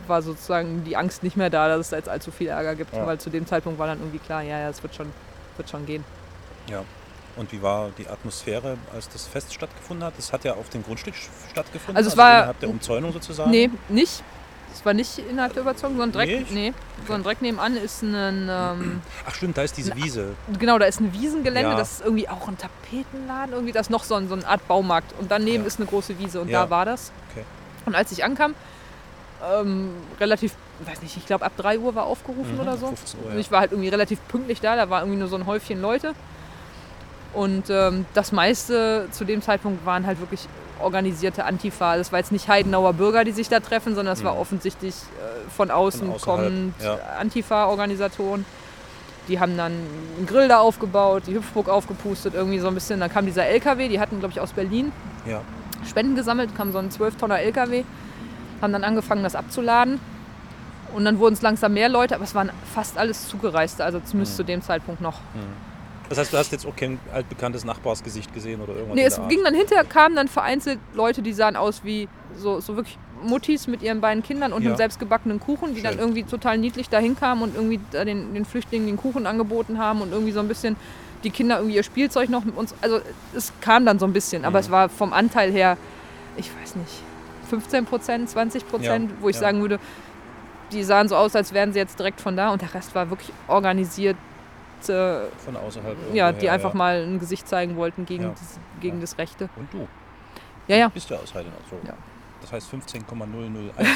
[0.08, 2.92] war sozusagen die Angst nicht mehr da, dass es da jetzt allzu viel Ärger gibt.
[2.94, 3.06] Ja.
[3.06, 5.06] Weil zu dem Zeitpunkt war dann irgendwie klar, ja, ja, es wird schon,
[5.56, 6.04] wird schon gehen.
[6.70, 6.82] ja.
[7.36, 10.14] Und wie war die Atmosphäre, als das Fest stattgefunden hat?
[10.18, 11.14] Es hat ja auf dem Grundstück
[11.52, 13.52] stattgefunden, Also es war- innerhalb der Umzäunung sozusagen.
[13.52, 14.24] Nee, nicht.
[14.72, 16.72] Es war nicht innerhalb der Überzeugung, sondern direkt, nee,
[17.06, 18.14] sondern direkt nebenan ist ein,
[18.50, 20.34] ähm, Ach stimmt, da ist diese Wiese.
[20.58, 21.76] genau, da ist ein Wiesengelände, Ja.
[21.76, 24.66] das ist irgendwie auch ein Tapetenladen, irgendwie, das ist noch so, ein, so eine Art
[24.68, 25.12] Baumarkt.
[25.18, 25.66] Und daneben Ja.
[25.66, 26.64] ist eine große Wiese und Ja.
[26.64, 27.10] da war das.
[27.32, 27.44] Okay.
[27.86, 28.54] Und als ich ankam,
[29.42, 30.54] ähm, relativ,
[30.84, 32.86] weiß nicht, ich glaube ab 3 Uhr war aufgerufen Mhm, oder so.
[32.88, 33.38] 15 Uhr, Und ja.
[33.40, 36.12] ich war halt irgendwie relativ pünktlich da, da war irgendwie nur so ein Häufchen Leute.
[37.34, 40.48] Und ähm, das meiste zu dem Zeitpunkt waren halt wirklich
[40.80, 41.96] organisierte Antifa.
[41.96, 44.40] Das war jetzt nicht Heidenauer Bürger, die sich da treffen, sondern es war Mhm.
[44.40, 46.98] offensichtlich äh, von außen Von kommend ja.
[47.20, 48.44] Antifa-Organisatoren.
[49.28, 49.72] Die haben dann
[50.16, 53.00] einen Grill da aufgebaut, die Hüpfburg aufgepustet, irgendwie so ein bisschen.
[53.00, 54.90] Dann kam dieser LKW, die hatten, glaube ich, aus Berlin
[55.26, 55.42] Ja.
[55.86, 57.84] Spenden gesammelt, kam so ein 12-Tonner LKW,
[58.62, 60.00] haben dann angefangen, das abzuladen.
[60.94, 64.32] Und dann wurden es langsam mehr Leute, aber es waren fast alles Zugereiste, also zumindest
[64.32, 64.36] Mhm.
[64.36, 65.20] zu dem Zeitpunkt noch.
[66.08, 68.96] Das heißt, du hast jetzt auch kein altbekanntes Nachbarsgesicht gesehen oder irgendwas?
[68.96, 72.76] Nee, es ging dann hinterher, kamen dann vereinzelt Leute, die sahen aus wie so, so
[72.76, 74.68] wirklich Muttis mit ihren beiden Kindern und Ja.
[74.68, 76.00] einem selbstgebackenen Kuchen, die dann Schön.
[76.00, 80.12] irgendwie total niedlich dahin kamen und irgendwie den, den Flüchtlingen den Kuchen angeboten haben und
[80.12, 80.76] irgendwie so ein bisschen
[81.24, 82.74] die Kinder irgendwie ihr Spielzeug noch mit uns.
[82.80, 83.00] Also
[83.34, 84.64] es kam dann so ein bisschen, aber Mhm.
[84.64, 85.76] es war vom Anteil her,
[86.36, 87.02] ich weiß nicht,
[87.50, 89.40] 15 Prozent, 20 Prozent, Ja, wo ich ja.
[89.40, 89.80] sagen würde,
[90.72, 93.10] die sahen so aus, als wären sie jetzt direkt von da und der Rest war
[93.10, 94.16] wirklich organisiert.
[94.88, 95.96] Äh, Von außerhalb.
[96.14, 98.30] ja, die einfach mal ein Gesicht zeigen wollten gegen, Ja.
[98.30, 99.00] das, gegen Ja.
[99.02, 99.48] das Rechte.
[99.56, 99.86] Und du
[100.66, 100.88] Ja, ja.
[100.88, 101.56] bist ja aus Heidenau.
[101.70, 101.76] So.
[101.86, 101.94] Ja.
[102.42, 103.88] Das heißt 15,001.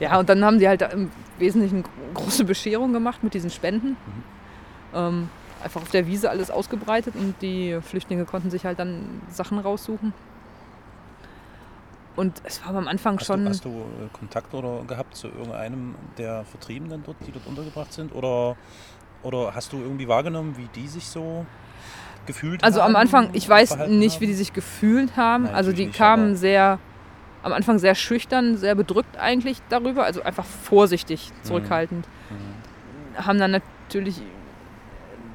[0.00, 3.96] Ja, und dann haben die halt im Wesentlichen große Bescherung gemacht mit diesen Spenden.
[4.94, 5.28] Ähm,
[5.62, 10.12] einfach auf der Wiese alles ausgebreitet und die Flüchtlinge konnten sich halt dann Sachen raussuchen.
[12.16, 13.42] Und es war am Anfang Hast, schon.
[13.44, 17.92] du, hast du äh, Kontakt oder gehabt zu irgendeinem der Vertriebenen dort, die dort untergebracht
[17.92, 18.14] sind?
[18.14, 18.56] Oder,
[19.24, 21.44] oder hast du irgendwie wahrgenommen, wie die sich so
[22.26, 22.94] gefühlt also haben?
[22.94, 24.20] am Anfang, ich weiß nicht, haben?
[24.20, 25.44] wie die sich gefühlt haben.
[25.44, 26.78] Nein, also die nicht, kamen sehr,
[27.42, 32.06] am Anfang sehr schüchtern, sehr bedrückt eigentlich darüber, also einfach vorsichtig, zurückhaltend.
[32.30, 33.26] Mhm.
[33.26, 34.20] haben dann natürlich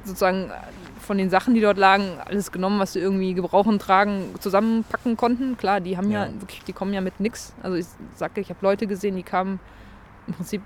[0.04, 0.50] sozusagen
[1.00, 5.56] von den Sachen, die dort lagen, alles genommen, was sie irgendwie gebrauchen, tragen, zusammenpacken konnten.
[5.56, 6.32] Klar, die haben ja, Ja.
[6.40, 7.52] wirklich, die kommen ja mit nix.
[7.62, 9.58] Also ich sage, ich habe Leute gesehen, die kamen
[10.26, 10.62] im Prinzip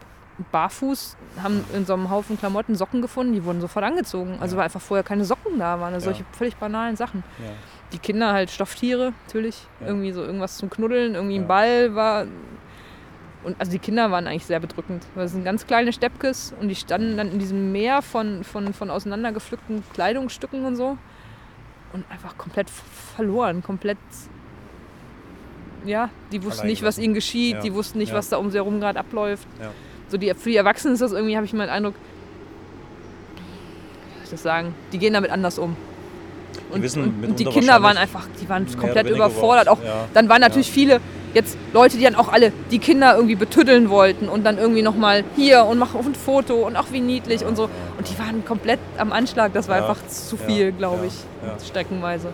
[0.51, 4.39] barfuß, haben in so einem Haufen Klamotten Socken gefunden, die wurden sofort angezogen.
[4.41, 4.59] Also Ja.
[4.59, 5.95] weil einfach vorher keine Socken da waren.
[5.95, 6.15] Also Ja.
[6.17, 7.23] solche völlig banalen Sachen.
[7.39, 7.51] Ja.
[7.93, 9.69] die Kinder halt Stofftiere, natürlich.
[9.81, 12.27] Irgendwie so irgendwas zum Knuddeln, irgendwie ein Ball war.
[13.45, 15.07] Und also die Kinder waren eigentlich sehr bedrückend.
[15.15, 18.91] Das sind ganz kleine Steppkes und die standen dann in diesem Meer von, von, von
[18.91, 20.99] auseinandergepflückten Kleidungsstücken und so.
[21.93, 23.99] Und einfach komplett verloren, komplett.
[25.85, 27.61] Ja, die wussten Allein nicht, was ihnen geschieht, Ja.
[27.61, 28.17] die wussten nicht, Ja.
[28.17, 29.47] was da um sie herum gerade abläuft.
[29.61, 29.71] Ja.
[30.09, 31.95] So die, für die Erwachsenen ist das irgendwie, habe ich mal den Eindruck,
[34.25, 35.77] ich das sagen, die gehen damit anders um.
[36.71, 39.69] Und, wissen und, die Kinder waren einfach, die waren komplett überfordert.
[39.69, 40.07] Auch ja.
[40.15, 40.75] dann waren natürlich Ja.
[40.75, 41.01] viele
[41.35, 45.25] jetzt Leute, die dann auch alle die Kinder irgendwie betüddeln wollten und dann irgendwie nochmal
[45.37, 47.65] hier und mach auf ein Foto und auch wie niedlich und so.
[47.99, 49.53] Und die waren komplett am Anschlag.
[49.53, 49.89] Das war Ja.
[49.89, 50.43] einfach zu Ja.
[50.47, 51.05] viel, glaube Ja.
[51.05, 51.15] ich,
[51.47, 51.57] Ja.
[51.65, 52.29] streckenweise.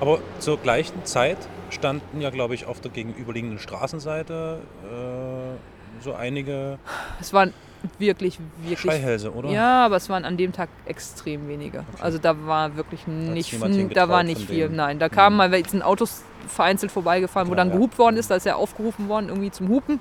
[0.00, 1.38] Aber zur gleichen Zeit
[1.70, 5.71] standen ja, glaube ich, auf der gegenüberliegenden Straßenseite äh,
[6.02, 6.78] so einige
[7.20, 7.52] Es waren
[7.98, 8.80] wirklich, wirklich.
[8.80, 9.50] Schreihälse, oder?
[9.50, 11.84] Ja, aber es waren an dem Tag extrem wenige.
[12.00, 13.56] Also da war wirklich nicht,
[13.96, 14.64] da war nicht viel.
[14.68, 14.76] denen.
[14.76, 15.38] Nein, da kamen Mhm.
[15.38, 17.74] mal jetzt sind Autos vereinzelt vorbeigefahren, wo dann ja.
[17.74, 18.30] gehupt worden ist.
[18.30, 20.00] Da ist ja aufgerufen worden, irgendwie zum Hupen.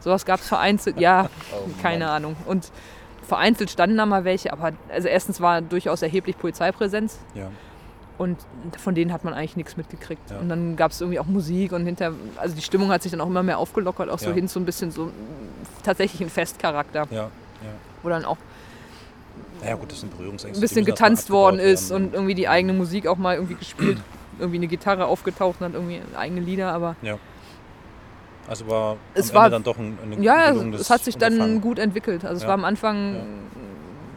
[0.00, 0.98] Sowas gab es vereinzelt.
[1.00, 2.10] Ja, Oh, keine.
[2.10, 2.36] Ahnung.
[2.46, 2.70] Und
[3.26, 7.48] vereinzelt standen da mal welche, aber also erstens war durchaus erheblich Polizeipräsenz Ja.
[8.22, 8.38] Und
[8.78, 10.30] von denen hat man eigentlich nichts mitgekriegt.
[10.30, 10.38] Ja.
[10.38, 13.20] Und dann gab es irgendwie auch Musik und hinter, also die Stimmung hat sich dann
[13.20, 14.34] auch immer mehr aufgelockert, auch so Ja.
[14.34, 15.10] hin zu ein bisschen so
[15.82, 17.28] tatsächlich ein Festcharakter, Ja, ja.
[18.02, 18.38] wo dann auch
[19.62, 20.58] Naja, gut, das sind Berührungsängste.
[20.58, 22.06] ein bisschen getanzt worden ist werden.
[22.06, 23.98] und irgendwie die eigene Musik auch mal irgendwie gespielt,
[24.38, 26.96] irgendwie eine Gitarre aufgetaucht und dann irgendwie eigene Lieder, aber
[28.48, 31.34] Also war Es am war- Ende dann doch ein, ein ja, es hat sich dann
[31.34, 31.60] Unterfangen.
[31.60, 32.24] gut entwickelt.
[32.24, 32.48] Also es Ja.
[32.48, 33.20] war am Anfang Ja.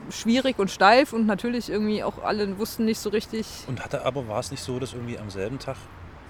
[0.10, 3.46] Schwierig und steif und natürlich irgendwie auch alle wussten nicht so richtig.
[3.68, 5.78] Und hatte aber, war es nicht so, dass irgendwie am selben Tag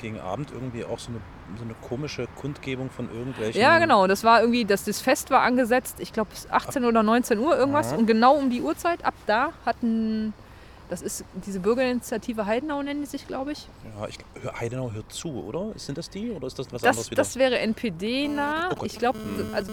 [0.01, 1.19] gegen Abend irgendwie auch so eine,
[1.57, 3.59] so eine komische Kundgebung von irgendwelchen...
[3.61, 4.07] Ja, genau.
[4.07, 7.57] Das war irgendwie, das, das Fest war angesetzt, ich glaube bis 18 oder 19 Uhr
[7.57, 7.89] irgendwas.
[7.89, 7.95] Aha.
[7.97, 10.33] Und genau um die Uhrzeit, ab da hatten,
[10.89, 13.67] das ist diese Bürgerinitiative Heidenau, nennen die sich, glaube ich.
[13.97, 15.71] Ja, ich, hör- Heidenau hört zu, oder?
[15.79, 17.21] Sind das die oder ist das was Das, anderes wieder?
[17.21, 18.69] das wäre NPD nah.
[18.77, 19.47] Oh ich glaube, Hm.
[19.53, 19.71] also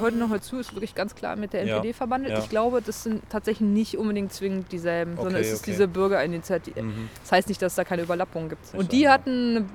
[0.00, 1.76] heute noch dazu ist wirklich ganz klar mit der Ja.
[1.76, 2.34] NPD verbandelt.
[2.34, 2.38] Ja.
[2.40, 5.70] Ich glaube, das sind tatsächlich nicht unbedingt zwingend dieselben, sondern Okay, es ist okay.
[5.72, 6.82] diese Bürgerinitiative.
[6.82, 7.08] mhm.
[7.22, 8.74] Das heißt nicht, dass es da keine Überlappung gibt.
[8.74, 9.12] Und die ja.
[9.12, 9.68] hatten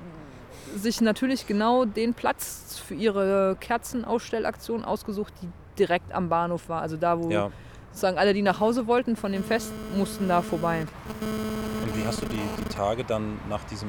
[0.76, 5.48] sich natürlich genau den Platz für ihre Kerzenausstellaktion ausgesucht, die
[5.78, 6.82] direkt am Bahnhof war.
[6.82, 7.50] Also da, wo Ja.
[7.90, 10.86] sozusagen alle, die nach Hause wollten von dem Fest, mussten da vorbei.
[11.84, 13.88] Und wie hast du die, die Tage dann nach diesem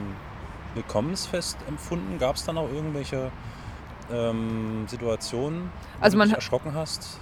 [0.76, 2.18] Willkommensfest empfunden?
[2.20, 3.32] Gab es dann auch irgendwelche
[4.12, 7.20] ähm, Situationen, wo Also du man dich erschrocken hast?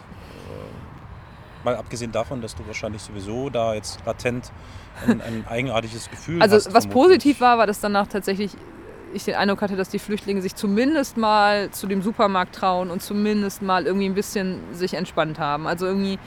[0.50, 4.52] Äh, mal abgesehen davon, dass du wahrscheinlich sowieso da jetzt latent
[5.08, 6.74] ein, ein eigenartiges Gefühl Also hast.
[6.74, 6.94] was vermutlich.
[6.94, 8.52] positiv war, war, dass danach tatsächlich
[9.14, 13.02] ich den Eindruck hatte, dass die Flüchtlinge sich zumindest mal zu dem Supermarkt trauen und
[13.02, 15.68] zumindest mal irgendwie ein bisschen sich entspannt haben.
[15.68, 16.18] Also irgendwie,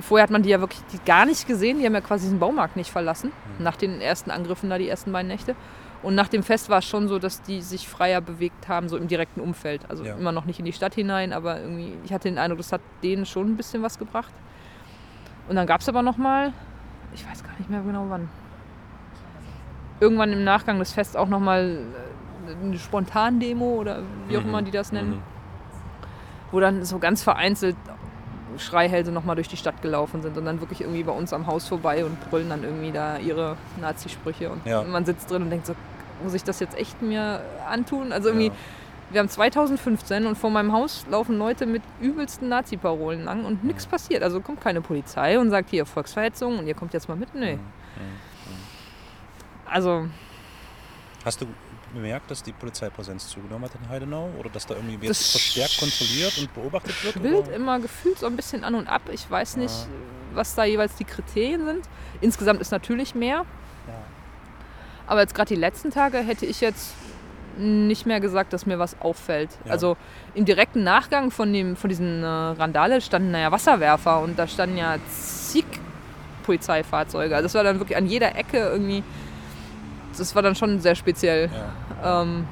[0.00, 2.76] vorher hat man die ja wirklich gar nicht gesehen, die haben ja quasi diesen Baumarkt
[2.76, 3.64] nicht verlassen, Mhm.
[3.64, 5.56] nach den ersten Angriffen da, die ersten beiden Nächte.
[6.02, 8.96] Und nach dem Fest war es schon so, dass die sich freier bewegt haben, so
[8.96, 9.82] im direkten Umfeld.
[9.90, 10.14] Also Ja.
[10.16, 12.80] immer noch nicht in die Stadt hinein, aber irgendwie, ich hatte den Eindruck, das hat
[13.02, 14.32] denen schon ein bisschen was gebracht.
[15.48, 16.52] Und dann gab es aber noch mal,
[17.12, 18.28] ich weiß gar nicht mehr genau wann,
[20.00, 21.80] irgendwann im Nachgang des Fests auch nochmal
[22.62, 24.48] eine Spontandemo oder wie auch Mhm.
[24.48, 25.22] immer die das nennen, Mhm.
[26.50, 27.76] wo dann so ganz vereinzelt
[28.58, 31.68] Schreihälse nochmal durch die Stadt gelaufen sind und dann wirklich irgendwie bei uns am Haus
[31.68, 34.82] vorbei und brüllen dann irgendwie da ihre Nazi-Sprüche und Ja.
[34.82, 35.74] man sitzt drin und denkt so,
[36.22, 38.12] muss ich das jetzt echt mir antun?
[38.12, 38.52] Also irgendwie, Ja.
[39.10, 43.86] wir haben 2015 und vor meinem Haus laufen Leute mit übelsten Nazi-Parolen lang und nichts
[43.86, 44.22] passiert.
[44.22, 47.34] Also kommt keine Polizei und sagt hier Volksverhetzung und ihr kommt jetzt mal mit.
[47.34, 47.54] Nee.
[47.54, 47.60] Mhm.
[49.66, 50.06] Also
[51.24, 51.46] Hast du
[51.94, 54.30] bemerkt, dass die Polizeipräsenz zugenommen hat in Heidenau?
[54.38, 57.14] Oder dass da irgendwie Das jetzt verstärkt kontrolliert und beobachtet wird?
[57.14, 57.54] schwillt oder?
[57.54, 59.02] immer gefühlt so ein bisschen an und ab.
[59.12, 59.86] Ich weiß nicht, Ja.
[60.34, 61.88] was da jeweils die Kriterien sind.
[62.20, 63.44] Insgesamt ist natürlich mehr.
[63.86, 63.94] Ja.
[65.06, 66.94] Aber jetzt gerade die letzten Tage hätte ich jetzt
[67.58, 69.50] nicht mehr gesagt, dass mir was auffällt.
[69.64, 69.72] Ja.
[69.72, 69.96] Also
[70.34, 74.78] im direkten Nachgang von, dem, von diesen äh, Randale standen ja Wasserwerfer und da standen
[74.78, 75.64] ja zig
[76.44, 77.34] Polizeifahrzeuge.
[77.34, 79.02] Also das war dann wirklich an jeder Ecke irgendwie.
[80.16, 81.50] Das war dann schon sehr speziell.
[82.02, 82.22] Ja.
[82.22, 82.46] Ähm,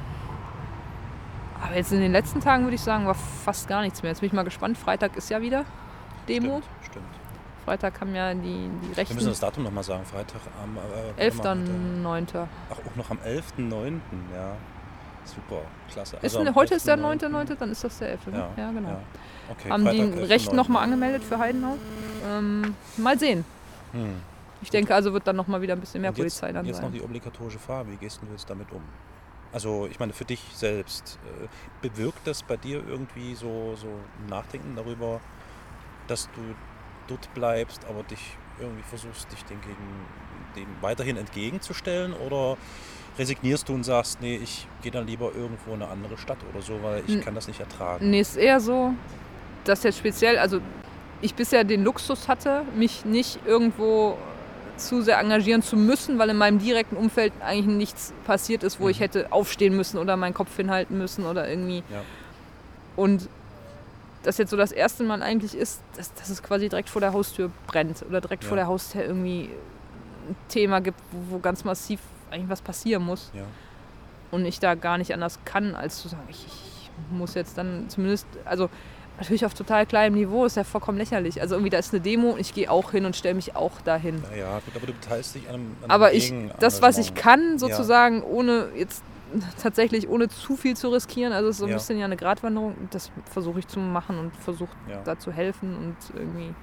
[1.63, 4.11] aber jetzt in den letzten Tagen würde ich sagen, war fast gar nichts mehr.
[4.13, 4.79] Jetzt bin ich mal gespannt.
[4.79, 5.65] Freitag ist ja wieder
[6.29, 6.61] Demo.
[6.61, 7.05] Stimmt, stimmt.
[7.65, 8.41] Freitag haben ja die,
[8.83, 9.15] die Wir Rechten.
[9.17, 10.05] müssen das Datum nochmal sagen.
[10.05, 11.59] Freitag am äh, warte
[12.05, 12.47] mal, 11.9.
[12.71, 13.93] Ach, auch noch am 11.9.
[14.35, 14.53] Ja.
[15.25, 15.61] Super,
[15.93, 16.17] klasse.
[16.17, 17.29] Ist Also am heute ist der 11.9..
[17.29, 18.27] 9.9., dann ist das der 11.
[18.29, 18.39] Ne?
[18.39, 18.89] Ja, Ja, genau.
[18.89, 19.01] Ja.
[19.51, 20.57] Okay, Haben die Freitag, Rechten 11.9..
[20.57, 21.75] nochmal angemeldet für Heidenau?
[22.27, 23.45] Ähm, mal sehen.
[23.93, 24.15] Hm.
[24.61, 26.83] Ich denke also wird dann nochmal wieder ein bisschen mehr jetzt, Polizei dann jetzt noch
[26.85, 26.93] sein.
[26.93, 28.83] die obligatorische Frage, wie gehst du jetzt damit um?
[29.53, 31.49] Also ich meine, für dich selbst, äh,
[31.89, 35.21] bewirkt das bei dir irgendwie so, so ein Nachdenken darüber,
[36.07, 36.41] dass du
[37.07, 39.77] dort bleibst, aber dich irgendwie versuchst, dich dem, gegen,
[40.57, 42.13] dem weiterhin entgegenzustellen?
[42.13, 42.57] Oder
[43.19, 46.61] resignierst du und sagst, nee, ich gehe dann lieber irgendwo in eine andere Stadt oder
[46.63, 48.11] so, weil ich N- kann das nicht ertragen.
[48.11, 48.93] Nee, ist eher so,
[49.65, 50.61] dass jetzt speziell, also
[51.21, 54.17] ich bisher den Luxus hatte, mich nicht irgendwo
[54.79, 58.89] zu sehr engagieren zu müssen, weil in meinem direkten Umfeld eigentlich nichts passiert ist, wo
[58.89, 59.03] ich Mhm.
[59.03, 61.83] hätte aufstehen müssen oder meinen Kopf hinhalten müssen oder irgendwie.
[61.91, 62.03] Ja.
[62.97, 63.29] Und
[64.25, 67.13] das jetzt so das erste Mal eigentlich ist, dass, dass es quasi direkt vor der
[67.13, 68.65] Haustür brennt oder direkt vor Ja.
[68.65, 69.51] der Haustür irgendwie
[70.29, 73.45] ein Thema gibt, wo, wo ganz massiv eigentlich was passieren muss Ja.
[74.31, 77.89] und ich da gar nicht anders kann, als zu sagen, ich, ich muss jetzt dann
[77.89, 78.69] zumindest, also
[79.19, 81.41] natürlich auf total kleinem Niveau, ist ja vollkommen lächerlich.
[81.41, 83.81] Also irgendwie da ist eine Demo und ich gehe auch hin und stelle mich auch
[83.83, 84.23] dahin.
[84.31, 87.59] Naja, gut, aber du beteiligst dich an einem, an Aber ich, das, was ich kann,
[87.59, 89.03] sozusagen, ohne jetzt
[89.63, 91.77] tatsächlich ohne zu viel zu riskieren, also es ist so ein Ja.
[91.77, 95.03] bisschen ja eine Gratwanderung, das versuche ich zu machen und versuche Ja.
[95.05, 96.55] da zu helfen und irgendwie,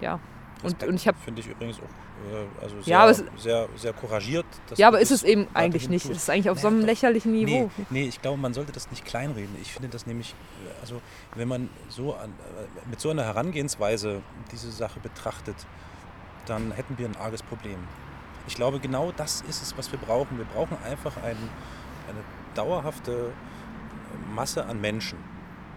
[0.00, 0.18] ja.
[0.64, 3.68] Und, Respekt und ich habe Finde ich übrigens auch äh, also sehr, Ja, es- sehr,
[3.76, 4.46] sehr couragiert.
[4.76, 6.06] ja, aber ist es eben eigentlich nicht.
[6.06, 7.70] Es ist eigentlich auf so Naja, einem lächerlichen Niveau.
[7.78, 9.54] Nee, nee, ich glaube, man sollte das nicht kleinreden.
[9.60, 10.34] Ich finde das nämlich,
[10.66, 11.00] äh, also
[11.34, 14.22] wenn man so an, äh, mit so einer Herangehensweise
[14.52, 15.56] diese Sache betrachtet,
[16.46, 17.78] dann hätten wir ein arges Problem.
[18.46, 20.36] Ich glaube, genau das ist es, was wir brauchen.
[20.38, 21.36] Wir brauchen einfach ein,
[22.08, 22.20] eine
[22.54, 23.32] dauerhafte
[24.34, 25.18] Masse an Menschen,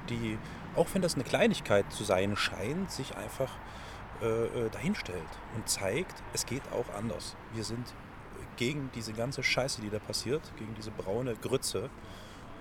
[0.10, 0.38] die,
[0.76, 3.50] auch wenn das eine Kleinigkeit zu sein scheint, sich einfach
[4.22, 5.22] äh, äh, dahinstellt
[5.56, 7.36] und zeigt, es geht auch anders.
[7.54, 7.86] Wir sind
[8.58, 11.90] gegen diese ganze Scheiße, die da passiert, gegen diese braune Grütze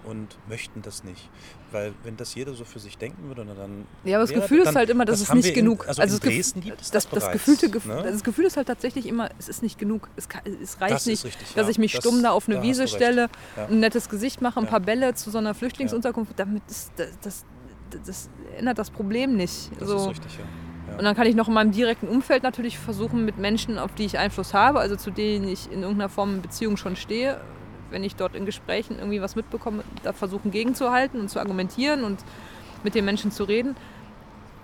[0.05, 1.31] und möchten das nicht.
[1.73, 3.87] Weil wenn das jeder so für sich denken würde, dann...
[4.05, 5.55] Ja, aber das wäre- Gefühl dann- ist halt immer, dass das es haben nicht in-
[5.55, 5.89] genug.
[5.89, 8.03] also also in Dresden gibt es das, das das, gefühlte Gef ne?
[8.05, 10.09] das Gefühl ist halt tatsächlich immer, es ist nicht genug.
[10.15, 11.71] Es, kann, es reicht Das ist nicht, richtig, dass ja.
[11.71, 13.67] ich mich stumm da auf eine da Wiese stelle, Ja.
[13.67, 16.33] ein nettes Gesicht mache, ein paar Bälle zu so einer Flüchtlingsunterkunft.
[16.39, 16.93] Damit ist,
[17.25, 19.71] das ändert das Problem nicht.
[19.81, 19.97] Das so.
[19.97, 20.45] ist richtig, ja.
[20.97, 24.05] Und dann kann ich noch in meinem direkten Umfeld natürlich versuchen, mit Menschen, auf die
[24.07, 27.39] ich Einfluss habe, also zu denen ich in irgendeiner Form in Beziehung schon stehe,
[27.91, 32.19] wenn ich dort in Gesprächen irgendwie was mitbekomme, da versuchen gegenzuhalten und zu argumentieren und
[32.83, 33.77] mit den Menschen zu reden.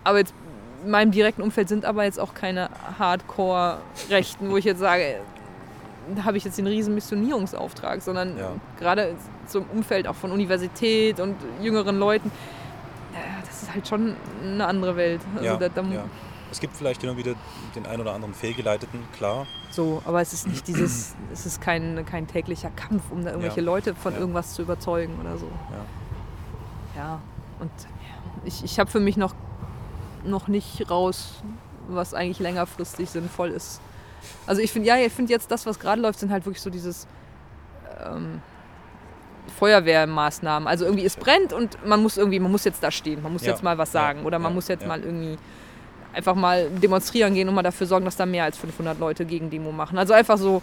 [0.05, 0.35] Aber jetzt
[0.85, 5.16] in meinem direkten Umfeld sind aber jetzt auch keine Hardcore-Rechten, wo ich jetzt sage,
[6.16, 8.51] da habe ich jetzt den riesen Missionierungsauftrag, sondern Ja.
[8.81, 9.14] gerade
[9.47, 12.33] so im Umfeld auch von Universität und jüngeren Leuten,
[13.62, 15.20] das ist halt schon eine andere Welt.
[15.35, 16.05] Also ja, da, da, ja.
[16.51, 17.35] Es gibt vielleicht immer wieder
[17.75, 19.46] den ein oder anderen Fehlgeleiteten, klar.
[19.70, 23.61] So, aber es ist nicht dieses, es ist kein, kein täglicher Kampf, um da irgendwelche
[23.61, 23.66] Ja.
[23.66, 25.46] Leute von irgendwas zu überzeugen oder so.
[25.70, 27.01] Ja.
[27.03, 27.20] Ja,
[27.59, 27.70] und
[28.44, 29.35] ich, ich habe für mich noch,
[30.25, 31.42] noch nicht raus,
[31.88, 33.81] was eigentlich längerfristig sinnvoll ist.
[34.46, 36.68] Also ich finde, ja, ich finde jetzt das, was gerade läuft, sind halt wirklich so
[36.68, 37.07] dieses
[38.05, 38.42] ähm,
[39.59, 40.69] Feuerwehrmaßnahmen.
[40.69, 43.43] Also irgendwie es brennt und man muss irgendwie, man muss jetzt da stehen, man muss
[43.43, 45.37] Ja, jetzt mal was sagen oder man muss jetzt mal irgendwie
[46.13, 49.51] einfach mal demonstrieren gehen und mal dafür sorgen, dass da mehr als 500 Leute gegen
[49.51, 49.99] Demo machen.
[49.99, 50.63] Also einfach so,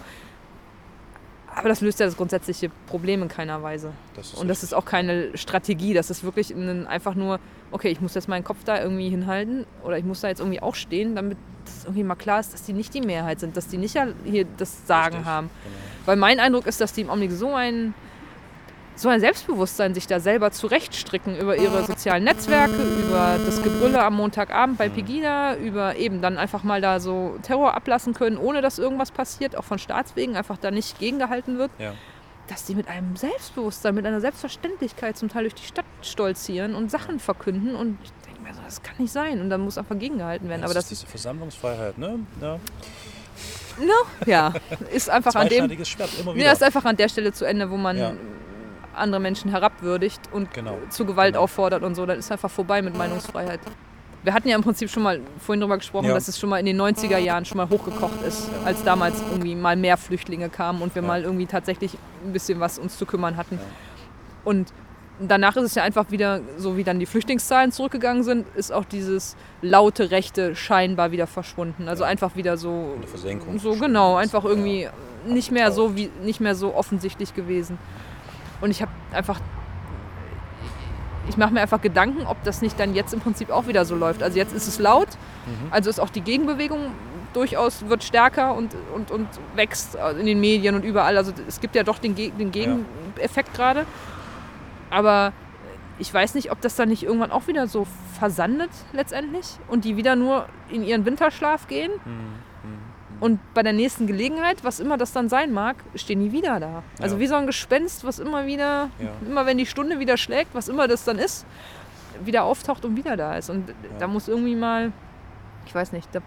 [1.54, 3.92] aber das löst ja das grundsätzliche Problem in keiner Weise.
[4.14, 4.68] Das Und das richtig.
[4.70, 7.40] ist auch keine Strategie, das ist wirklich ein, einfach nur,
[7.72, 10.62] okay, ich muss jetzt meinen Kopf da irgendwie hinhalten oder ich muss da jetzt irgendwie
[10.62, 13.68] auch stehen, damit das irgendwie mal klar ist, dass die nicht die Mehrheit sind, dass
[13.68, 15.50] die nicht hier das Sagen Richtig, haben.
[15.64, 15.76] Genau.
[16.06, 17.94] Weil mein Eindruck ist, dass die im Augenblick so ein,
[19.00, 24.14] so ein Selbstbewusstsein sich da selber zurechtstricken über ihre sozialen Netzwerke, über das Gebrülle am
[24.16, 24.92] Montagabend bei Mhm.
[24.92, 29.56] Pegida, über eben dann einfach mal da so Terror ablassen können, ohne dass irgendwas passiert,
[29.56, 31.94] auch von Staatswegen einfach da nicht gegengehalten wird Ja.
[32.48, 36.90] dass die mit einem Selbstbewusstsein, mit einer Selbstverständlichkeit zum Teil durch die Stadt stolzieren und
[36.90, 37.74] Sachen verkünden.
[37.76, 39.40] Und ich denke mir so, das kann nicht sein.
[39.40, 40.64] Und dann muss einfach gegengehalten werden.
[40.64, 42.18] Aber das das ist diese Versammlungsfreiheit, ne?
[42.42, 42.58] Ja.
[44.26, 44.52] ja,
[44.92, 45.70] ist einfach an dem.
[45.84, 46.44] Schwert, immer wieder.
[46.46, 48.12] Ja, ist einfach an der Stelle zu Ende, wo man Ja.
[49.00, 50.78] Andere Menschen herabwürdigt und Genau.
[50.88, 51.44] zu Gewalt Genau.
[51.44, 52.06] auffordert und so.
[52.06, 53.60] Dann ist einfach vorbei mit Meinungsfreiheit.
[54.22, 56.14] Wir hatten ja im Prinzip schon mal vorhin darüber gesprochen, Ja.
[56.14, 58.66] dass es schon mal in den 90er Jahren schon mal hochgekocht ist, Ja.
[58.66, 61.08] als damals irgendwie mal mehr Flüchtlinge kamen und wir Ja.
[61.08, 63.58] mal irgendwie tatsächlich ein bisschen was uns zu kümmern hatten.
[64.44, 64.72] Und
[65.20, 68.84] danach ist es ja einfach wieder, so wie dann die Flüchtlingszahlen zurückgegangen sind, ist auch
[68.84, 71.88] dieses laute Rechte scheinbar wieder verschwunden.
[71.88, 72.10] Also Ja.
[72.10, 74.90] einfach wieder so, In der Versenkung so genau, einfach irgendwie Ja.
[75.26, 77.78] nicht mehr so wie nicht mehr so offensichtlich gewesen.
[78.60, 79.40] Und ich habe einfach
[81.28, 83.94] ich mache mir einfach Gedanken, ob das nicht dann jetzt im Prinzip auch wieder so
[83.94, 84.22] läuft.
[84.22, 85.08] Also jetzt ist es laut,
[85.46, 85.68] Mhm.
[85.70, 86.90] also ist auch die Gegenbewegung
[87.34, 91.16] durchaus wird stärker und, und, und wächst in den Medien und überall.
[91.16, 93.86] Also es gibt ja doch den, den Gegeneffekt gerade.
[94.90, 95.32] Aber
[96.00, 97.86] ich weiß nicht, ob das dann nicht irgendwann auch wieder so
[98.18, 102.49] versandet letztendlich und die wieder nur in ihren Winterschlaf gehen Mhm.
[103.20, 106.82] Und bei der nächsten Gelegenheit, was immer das dann sein mag, stehen die wieder da.
[107.00, 107.20] Also Ja.
[107.20, 109.10] wie so ein Gespenst, was immer wieder, Ja.
[109.26, 111.44] immer wenn die Stunde wieder schlägt, was immer das dann ist,
[112.24, 113.50] wieder auftaucht und wieder da ist.
[113.50, 114.92] Und da muss irgendwie mal,
[115.66, 116.20] ich weiß nicht, da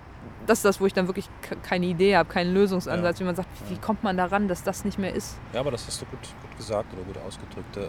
[0.45, 3.21] das ist das, wo ich dann wirklich ke- keine Idee habe, keinen Lösungsansatz, Ja.
[3.21, 5.37] wie man sagt, wie kommt man daran, dass das nicht mehr ist.
[5.53, 7.77] Ja, aber das hast du gut, gut gesagt oder gut ausgedrückt.
[7.77, 7.79] Äh,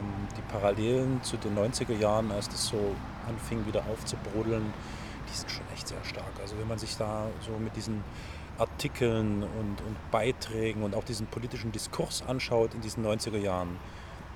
[0.00, 2.94] um die Parallelen zu den 90er Jahren, als das so
[3.28, 4.72] anfing wieder aufzubrodeln,
[5.28, 6.30] die sind schon echt sehr stark.
[6.40, 8.04] Also wenn man sich da so mit diesen
[8.58, 13.78] Artikeln und, und Beiträgen und auch diesen politischen Diskurs anschaut in diesen 90er Jahren,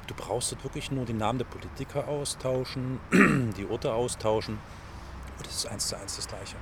[0.06, 3.00] du brauchst dort wirklich nur die Namen der Politiker austauschen,
[3.56, 4.58] die Orte austauschen
[5.36, 6.56] und das ist eins zu eins das Gleiche.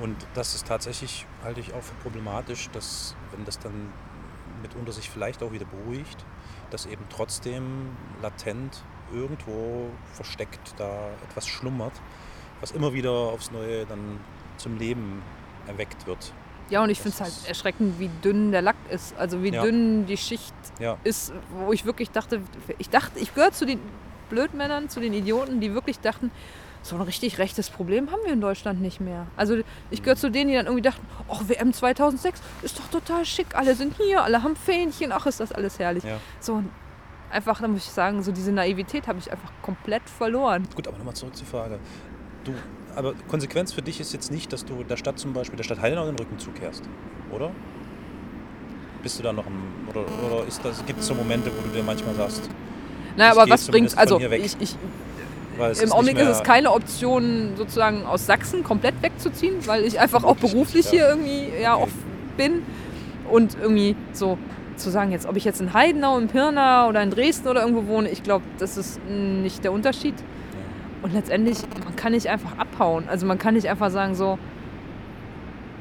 [0.00, 3.92] Und das ist tatsächlich, halte ich auch für problematisch, dass wenn das dann
[4.62, 6.24] mitunter sich vielleicht auch wieder beruhigt,
[6.70, 8.82] dass eben trotzdem latent
[9.12, 11.92] irgendwo versteckt da etwas schlummert,
[12.60, 14.18] was immer wieder aufs Neue dann
[14.56, 15.22] zum Leben
[15.68, 16.32] erweckt wird.
[16.70, 19.16] Ja, und ich finde es halt erschreckend, wie dünn der Lack ist.
[19.16, 19.62] Also wie Ja.
[19.62, 21.32] dünn die Schicht Ja, ist,
[21.66, 22.40] wo ich wirklich dachte,
[22.78, 23.78] ich dachte, ich gehöre zu den
[24.30, 26.30] Blödmännern, zu den Idioten, die wirklich dachten,
[26.82, 29.26] so ein richtig rechtes Problem haben wir in Deutschland nicht mehr.
[29.36, 29.56] Also
[29.90, 33.46] ich gehöre zu denen, die dann irgendwie dachten, ach, WM 2006 ist doch total schick,
[33.54, 36.04] alle sind hier, alle haben Fähnchen, ach, ist das alles herrlich.
[36.04, 36.18] ja.
[36.40, 36.62] So
[37.30, 40.68] einfach, da muss ich sagen, so diese Naivität habe ich einfach komplett verloren.
[40.74, 41.78] Gut, aber nochmal zurück zur Frage.
[42.44, 42.52] Du,
[42.96, 45.80] aber Konsequenz für dich ist jetzt nicht, dass du der Stadt zum Beispiel, der Stadt
[45.80, 46.82] Heidenau den Rücken zukehrst,
[47.32, 47.50] oder?
[49.02, 50.44] Bist du da noch im, oder, oder
[50.86, 52.48] gibt es so Momente, wo du dir manchmal sagst,
[53.16, 53.94] Naja, aber was bringt's?
[53.94, 54.76] zumindest Also ich, ich,
[55.82, 60.36] im Augenblick ist es keine Option, sozusagen aus Sachsen komplett wegzuziehen, weil ich einfach auch
[60.36, 61.92] Beruflich hier irgendwie ja, oft
[62.36, 62.62] bin.
[63.30, 64.36] Und irgendwie so
[64.76, 67.86] zu sagen, jetzt ob ich jetzt in Heidenau, in Pirna oder in Dresden oder irgendwo
[67.86, 70.14] wohne, ich glaube, das ist nicht der Unterschied.
[71.04, 73.08] Und letztendlich, man kann nicht einfach abhauen.
[73.10, 74.38] Also man kann nicht einfach sagen so,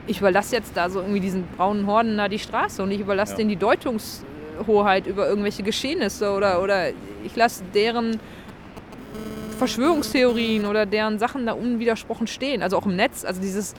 [0.05, 3.31] ich überlasse jetzt da so irgendwie diesen braunen Horden da die Straße und ich überlasse
[3.31, 3.37] Ja.
[3.37, 6.89] denen die Deutungshoheit über irgendwelche Geschehnisse oder, oder
[7.23, 8.19] ich lasse deren
[9.57, 12.61] Verschwörungstheorien oder deren Sachen da unwidersprochen stehen.
[12.61, 13.23] Also auch im Netz.
[13.23, 13.75] Also dieses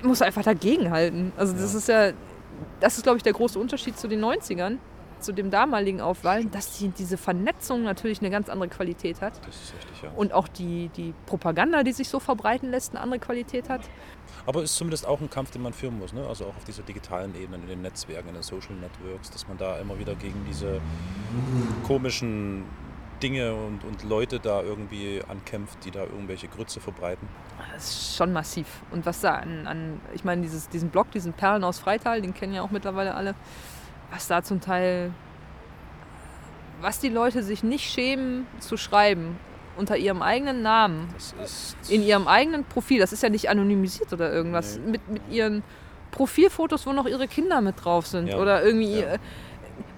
[0.00, 1.32] ich muss einfach dagegenhalten.
[1.38, 1.78] Also das Ja.
[1.78, 2.10] ist ja,
[2.80, 4.76] das ist glaube ich der große Unterschied zu den 90ern,
[5.20, 9.34] zu dem damaligen Aufwahlen, dass die, diese Vernetzung natürlich eine ganz andere Qualität hat.
[9.46, 10.10] Das ist richtig, ja.
[10.16, 13.82] Und auch die, die Propaganda, die sich so verbreiten lässt, eine andere Qualität hat.
[14.46, 16.26] Aber es ist zumindest auch ein Kampf, den man führen muss, ne?
[16.26, 19.58] also auch auf dieser digitalen Ebene, in den Netzwerken, in den Social Networks, dass man
[19.58, 20.80] da immer wieder gegen diese
[21.86, 22.64] komischen
[23.22, 27.28] Dinge und, und Leute da irgendwie ankämpft, die da irgendwelche Grütze verbreiten.
[27.74, 28.66] Das ist schon massiv.
[28.90, 32.34] Und was da an, an ich meine, dieses, diesen Blog, diesen Perlen aus Freital, den
[32.34, 33.34] kennen ja auch mittlerweile alle,
[34.10, 35.12] was da zum Teil,
[36.80, 39.38] was die Leute sich nicht schämen zu schreiben
[39.76, 41.08] unter ihrem eigenen Namen,
[41.88, 44.90] in ihrem eigenen Profil, das ist ja nicht anonymisiert oder irgendwas, Nee.
[44.92, 45.62] mit, mit ihren
[46.10, 48.38] Profilfotos, wo noch ihre Kinder mit drauf sind Ja.
[48.38, 49.00] oder irgendwie.
[49.00, 49.16] Ja.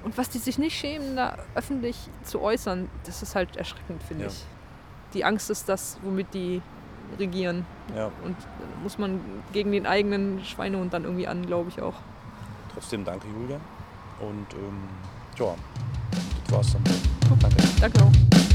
[0.04, 4.24] Und was die sich nicht schämen, da öffentlich zu äußern, das ist halt erschreckend, finde
[4.24, 4.30] Ja.
[4.30, 4.44] ich.
[5.14, 6.60] Die Angst ist das, womit die
[7.18, 7.64] regieren.
[8.24, 8.36] Und
[8.82, 9.20] muss man
[9.52, 11.94] gegen den eigenen Schweinehund dann irgendwie an, glaube ich auch.
[12.72, 13.58] trotzdem danke Julia
[14.20, 14.88] und ähm,
[15.38, 15.54] ja,
[16.44, 16.84] das war's dann.
[17.40, 17.56] Danke.
[17.80, 18.49] Danke auch.